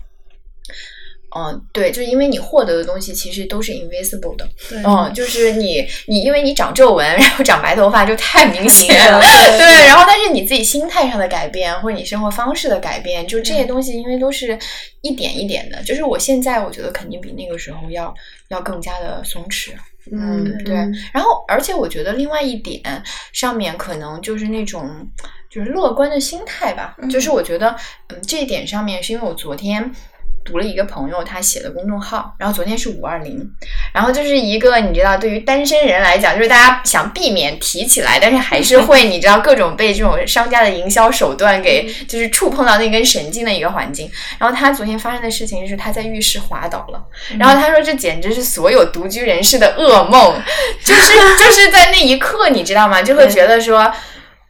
[1.38, 14.58] 嗯，对，就是因为你获得的东西其实都是 invisible 的，对嗯，就是你你因为你长皱纹，然后长白头发就太明显了， 对对，然后但是你自己心态上的改变，或者你生活方式的改变，就这些东西，因为都是
[15.02, 18.16] 一点一点的，就是我现在我觉得肯定比那个时候要
[18.48, 19.72] 要更加的松弛，
[20.12, 20.76] 嗯对。
[21.14, 22.82] 然后而且我觉得另外一点
[23.34, 25.08] 上面可能就是那种
[25.50, 27.76] 就是乐观的心态吧，就是我觉得
[28.10, 29.92] 嗯这一点上面是因为我昨天。
[30.46, 33.52] 读了一个朋友他写的公众号，然后昨天是五二零，
[33.92, 44.10] 然后就是一个你知道，对于单身人来讲，就是大家想避免提起来，但是还是会 你知道各种被这种商家的营销手段给就是触碰到那根神经的一个环境。
[44.38, 47.04] 然后他昨天发生的事情是他在浴室滑倒了，
[47.40, 50.40] 然后他说这简直是所有独居人士的噩梦，
[50.84, 53.02] 就是就是在那一刻你知道吗？
[53.02, 53.92] 就会觉得说。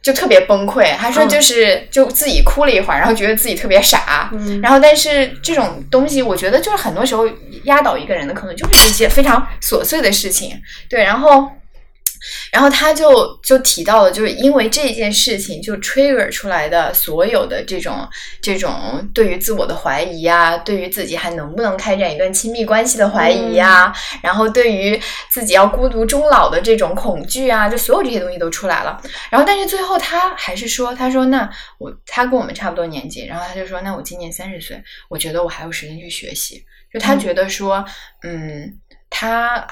[0.06, 4.60] 就特别崩溃，他说就是就自己哭了一会儿，然后觉得自己特别傻，嗯。
[4.60, 7.28] 然后但是这种东西，我觉得就是很多时候
[7.64, 10.52] 压倒一个人的，可能就是一些非常琐碎的事情，
[10.88, 11.50] 对，然后。
[12.52, 18.08] 然后他就就提到了，就是因为这件事情就 trigger 出来的所有的这种
[18.40, 25.00] 这种对于自我的怀疑啊，对于自己还能不能开展一段亲密关系的怀疑呀、然后对于
[25.30, 29.00] 自己要孤独终老的这种恐惧啊，就所有这些东西都出来了。
[29.30, 31.48] 然后但是最后他还是说，他说那
[31.78, 36.64] 我他跟我们差不多年纪，然后他就说那我今年三十岁，我觉得我还有时间去学习。
[36.92, 37.84] 就他觉得说，
[38.22, 38.78] 嗯，
[39.10, 39.66] 他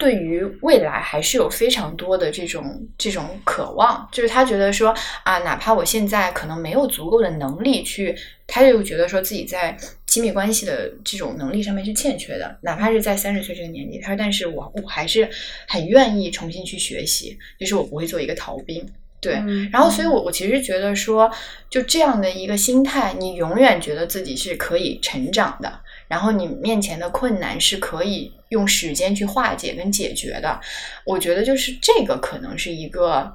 [0.00, 4.94] 对于未来还是有非常多的这种这种渴望，就是他觉得说
[5.24, 9.76] 啊，哪怕我现在可能没有足够的能力去，他就觉得说自己在
[10.06, 15.28] 亲密关系的这种能力上面是欠缺的，哪怕是在三十岁这个年纪，他说，但是我我还是
[15.68, 18.82] 很愿意重新去学习，就是我不会做一个逃兵。
[19.20, 19.68] 对，嗯。
[19.70, 21.30] 然后，所以我我其实觉得说，
[21.68, 25.78] 就这样的一个心态，你永远觉得自己是可以成长的，
[26.10, 30.60] 然后你面前的困难是可以用时间去化解跟解决的。
[31.06, 33.32] 我觉得就是这个可能是一个，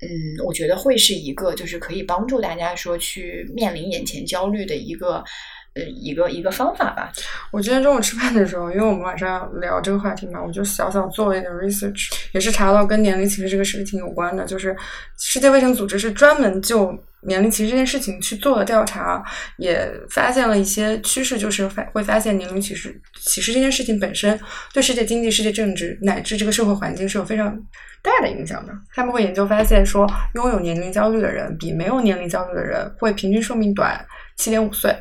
[0.00, 0.08] 嗯，
[0.46, 5.24] 我觉得会是一个就是可以帮助大家说去面临眼前焦虑的一个
[5.74, 7.12] 呃一个一个方法吧。
[7.50, 14.76] 我今天中午吃饭的时候，因为我们晚上聊这个话题嘛，我就小小做了一点 research，也是查到跟年龄歧视这个事情有关的，就是
[15.18, 16.96] 世界卫生组织是专门就
[17.26, 19.22] 年龄歧视这件事情去做了调查，
[19.58, 24.38] 也发现了一些趋势，就是发会发现年龄歧视歧视这件事情本身
[24.72, 27.54] 对世界经济、世界政治乃至这个社会环境是有非常
[28.02, 28.72] 大的影响的。
[28.94, 34.04] 他们会研究发现说，拥有年龄焦虑的人比没有年龄焦虑的人会平均寿命短
[34.36, 34.94] 七点五岁。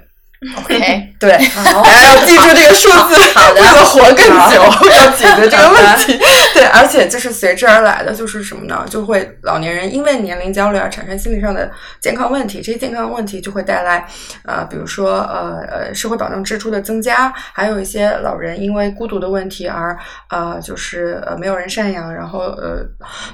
[0.58, 3.16] OK， 对，好大家要记住这个数字，
[3.56, 6.18] 为了活更久，要解决 这个问题。
[6.54, 8.86] 对，而且就是随之而来的就是什么呢？
[8.90, 14.06] 就会老年人因为年龄焦虑而产生心理上的健康问题，这些健康问题就会带来
[14.46, 19.98] 呃，比如说呃呃社会保障支出的增加，还有一些老人因为孤独的问题而
[20.30, 22.86] 呃就是呃没有人赡养，然后呃，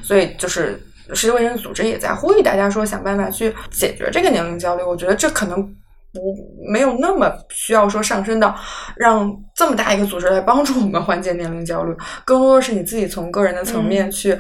[0.02, 0.82] 所以就是。
[1.14, 4.84] 世界卫生组织也在呼吁大家说，想办法去解决这个年龄焦虑。
[4.84, 5.76] 我觉得这可能
[6.14, 6.36] 不
[6.70, 8.56] 没有那么需要说上升到
[8.96, 11.96] 让这么大一个组织来帮助我们缓解年龄焦虑，
[12.26, 14.38] 更多的是你自己从个人的层面去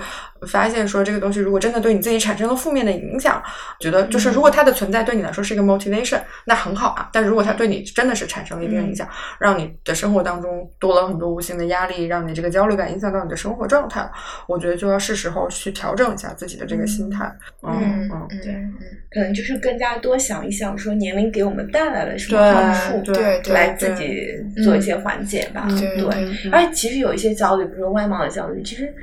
[0.47, 3.41] 发现说这个东西如果真的对你自己产生了负面的影响，
[3.79, 7.09] 觉得就是如果它的存在对你来说是一个 motivation，那很好啊。
[7.13, 9.07] 但如果它对你真的是产生了一定影响，
[9.39, 14.09] 让你的生活当中多了很多无形的压力，让你这个焦虑感影响到你的生活状态，
[14.47, 17.31] 我觉得就要是时候去调整一下自己的这个心态。
[17.63, 18.73] 嗯嗯对嗯
[19.13, 24.33] 可能就是更加多想一想，说年龄给我们带来了什么对好处，对对来自己
[24.63, 25.67] 做一些缓解吧。
[25.69, 28.93] 嗯对而且其实有一些焦虑，比如说外貌的焦虑，其实。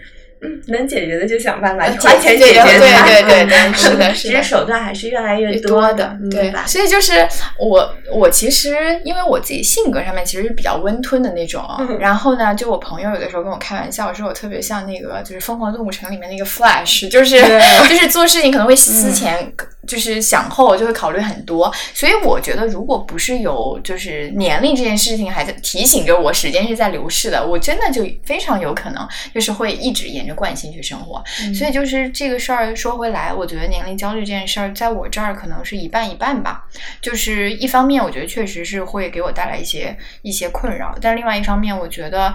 [0.41, 6.65] 嗯，能解决的就想办法呃花钱解决对对对是的是的其实手段还是越来越多的，嗯对吧？
[6.67, 7.27] 所以就是
[7.59, 17.41] 我我其实因为我自己性格上面其实是比较温吞的那种，嗯然后呢，就我朋友有的时候跟我开玩笑说我特别像那个就是《疯狂动物城》里面那个 Flash，就是
[17.89, 19.53] 就是做事情可能会思嗯前、
[19.87, 21.73] 就是想后，就会考虑很多。
[21.95, 31.25] 所以我觉得如果不是有就是年龄这件事情还在提醒着我时间是在流逝的，我真的就非常有可能就是会一直沿着惯性去生活。
[31.43, 36.67] 嗯所以就是这个事儿说回来，我觉得年龄焦虑这件事儿，在我这儿可能是一半一半吧。
[37.01, 42.33] 就是一方面，我觉得确实是会给我带来一些一些困扰，但另外一方面，我觉得，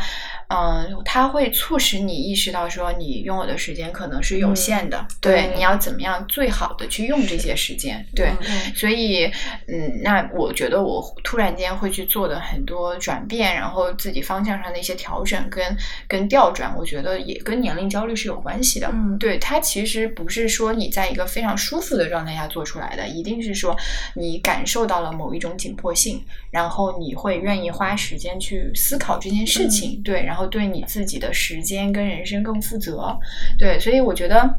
[0.50, 8.32] 嗯、它会促使你意识到说，你拥有的时间可能是有限的，对，对你要怎么样最好的去用这些时间，对。
[8.76, 9.26] 所以，
[9.68, 15.78] 嗯，那我觉得我突然间会去做的很多转变，然后自己方向上的一些调整跟
[16.08, 18.89] 跟调转，我觉得也跟年龄焦虑是有关系的。
[18.94, 23.76] 嗯对，它其实不是说你在一个非常舒服的状态下做出来的，一定是说
[24.16, 33.18] 你感受到了某一种紧迫性，然后你会愿意花时间去思考这件事情，对，然后对你自己的时间跟人生更负责。
[33.58, 34.54] 对，所以我觉得。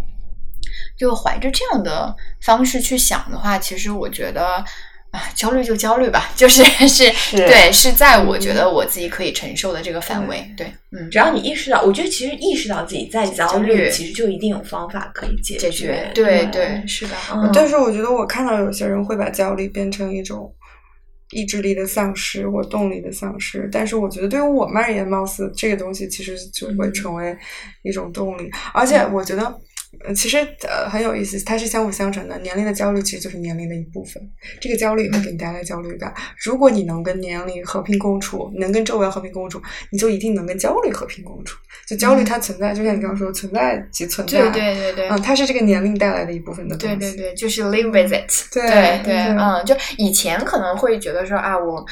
[0.97, 4.65] 就怀着这样的方式去想的话，其实我觉得
[5.11, 10.49] 啊，焦虑就焦虑吧， 就是是对，是在我觉得我自己可以承受的这个范围。
[10.57, 20.51] 对，嗯，只要你意识到，我觉得其实意识到自己在焦焦虑虑，其实就一定有方法可以解解决，对对，是的，嗯但是我觉得我看到有些人会把焦虑变成一种
[21.35, 27.37] 意志力的丧失或动力的丧失，但是我觉得对于我们而言，貌似这个东西其实就会成为
[27.83, 29.61] 一种动力，而且我觉得。
[30.05, 30.39] 呃其实
[30.69, 32.39] 呃很有意思，它是相辅相成的。
[32.39, 34.23] 年龄的焦虑其实就是年龄的一部分，
[34.61, 36.13] 这个焦虑也会给你带来焦虑感。
[36.45, 41.57] 如果你能跟年龄和平共处，能跟周围和平共处，你就一定能跟焦虑和平共处。
[41.87, 44.41] 就焦虑它存在，就像你刚刚说，存在即存在。
[44.51, 45.09] 对对对对。
[45.09, 46.97] 嗯，它是这个年龄带来的一部分的东西。
[46.97, 48.53] 对对对，就是 live with it。
[48.53, 51.85] 对，对嗯，就以前可能会觉得说啊，我。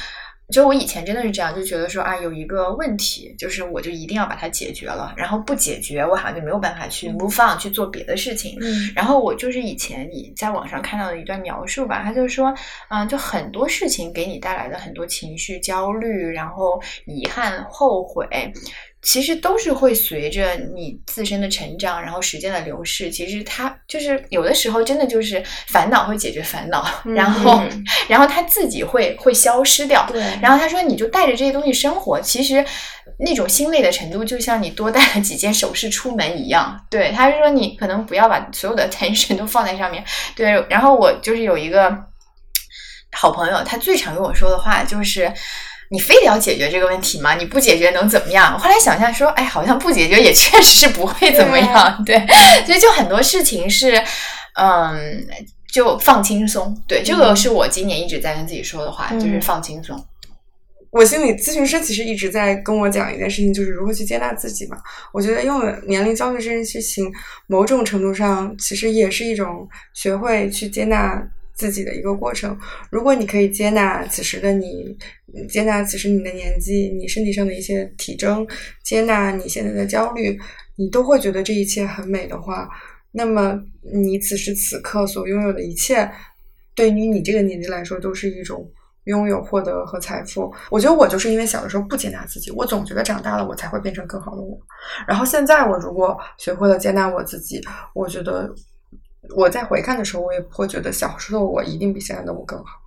[0.51, 8.57] 就我以前真的是这样，就觉得说啊，有一个问题，就是我就一定要把它解决了，然后不解决，我好像就没有办法去 move on 去做别的事情。
[8.61, 12.53] 嗯然后我就是以前你在网上看到的一段描述吧，他就说，
[12.89, 18.27] 嗯，就很多事情给你带来的很多情绪焦虑，然后遗憾、后悔，
[19.03, 30.05] 其实都是会随着你自身的成长，然后时间的流逝，其实它就是有的时候真的就是烦恼会解决烦恼，然后嗯然后它自己会会消失掉。
[30.09, 32.65] 对，然后他说，你就带着这些东西生活，其实
[33.19, 36.79] 那种心累的程度，就像你多带了几件首饰出门一样。
[36.89, 40.01] 对，他是说你可能不要把所有的 attention 都放在上面。
[40.33, 41.93] 对，然后我就是有一个
[43.11, 45.29] 好朋友，他最常跟我说的话就是。
[45.89, 47.35] 你非得要解决这个问题吗？
[47.35, 48.57] 你不解决能怎么样？
[48.57, 52.03] 后来想想说，哎，好像不解决也 确实是不会怎么样。
[52.05, 52.17] 对，
[52.65, 54.01] 所以就很多事情是，
[54.55, 55.25] 嗯，
[55.71, 56.75] 就放轻松。
[56.87, 60.03] 对，这个是我今年一直在跟自己说的话，就是放轻松。
[60.91, 64.77] 我心理咨询师其实一直在跟我讲一件事情，就是如何去接纳自己嘛。
[65.11, 67.11] 我觉得因为年龄焦虑这件事情，
[67.47, 71.19] 某种程度上其实也是一种学会去接纳
[71.53, 72.57] 自己的一个过程。
[72.89, 74.97] 如果你可以接纳此时的你，
[75.49, 78.45] 接纳此时你的年纪，你身体上的一些体征，
[78.83, 80.39] 接纳你现在的焦虑，
[80.75, 82.69] 你都会觉得这一切很美的话，
[83.11, 83.59] 那么
[83.93, 86.09] 你此时此刻所拥有的一切，
[86.75, 88.69] 对于你这个年纪来说，都是一种。
[89.05, 94.57] 拥有、获得和财富，我觉得我就是因为小的时候不接纳自己，我总觉得长大了我才会变成更好的我。
[95.05, 97.61] 然后现在我如果学会了接纳我自己，
[97.93, 98.49] 我觉得
[99.35, 102.79] 我在回看的时候，我也不会觉得小时候我一定比现在的我更好。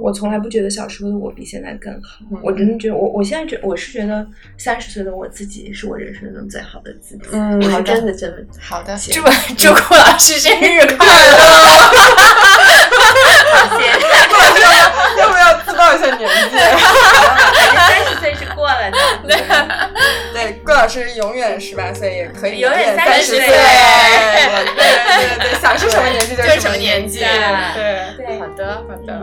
[0.00, 2.24] 我从来不觉得小时候的我比现在更好。
[2.32, 7.24] 嗯我真的觉得，我我现在觉我是觉得三十岁的我自己是我人生中最好的自己。
[7.32, 9.20] 嗯我好的真的真的好的，行祝
[9.54, 11.36] 祝顾老师生日快乐！
[13.52, 13.90] 好谢谢。
[15.20, 16.56] 要不要自报一下年纪？
[17.76, 18.96] 三十岁是过了的。
[20.32, 23.38] 对，顾老师永远十八岁，也可以永远三30岁。
[23.38, 23.56] 岁对
[24.74, 27.28] 对对对，想是什么年纪就是什什么么年纪对，
[28.16, 29.22] 对好的，好的。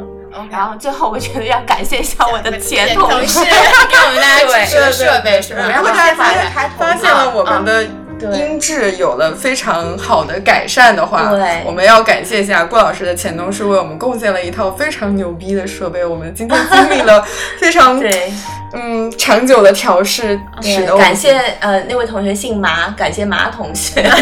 [0.49, 5.59] 然后最后，我觉得要感谢一下我的前前同同事事，给我们大家支持的设备是吧？
[5.61, 7.91] 然然后后大家发发现现发现了我们的对
[8.33, 16.05] 音质有了非常好的改善的话，对我们要感谢一下顾老师的前同事为我们贡献了一套非常牛逼的设备。
[16.05, 17.25] 我们今天经历了
[17.59, 18.31] 非常 对，
[18.73, 24.01] 嗯长久的调试，使得我们感谢呃那位同学姓马，感谢马同学。
[24.07, 24.15] 啊，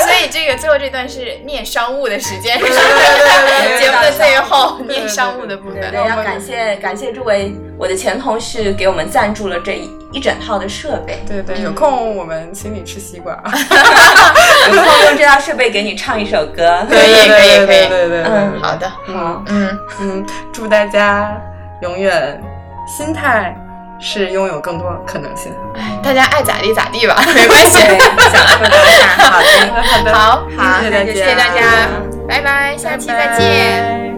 [0.00, 2.70] 所以这个最后这段是念商务的时间，是吧？
[2.70, 6.06] 对对节目的最后念商务的部分对，。
[6.08, 13.34] 要感谢感谢诸位我的前同事给我们赞助了这一一整套的设备，对对，有空我们请你吃西瓜。
[14.72, 16.86] 有空用这套设备给你唱一首歌。
[16.88, 21.36] 可以可以可以对对嗯好的，好，嗯，嗯，祝大家
[21.82, 22.40] 永远
[22.86, 23.54] 心态
[24.00, 25.52] 是拥有更多可能性。
[26.02, 27.86] 大家爱咋地咋地吧，没关系。
[27.86, 29.82] 对，想说当下， 好的。
[29.82, 31.88] 好的，好，好谢谢大家，谢谢大家，
[32.26, 34.15] 拜拜，下期再见。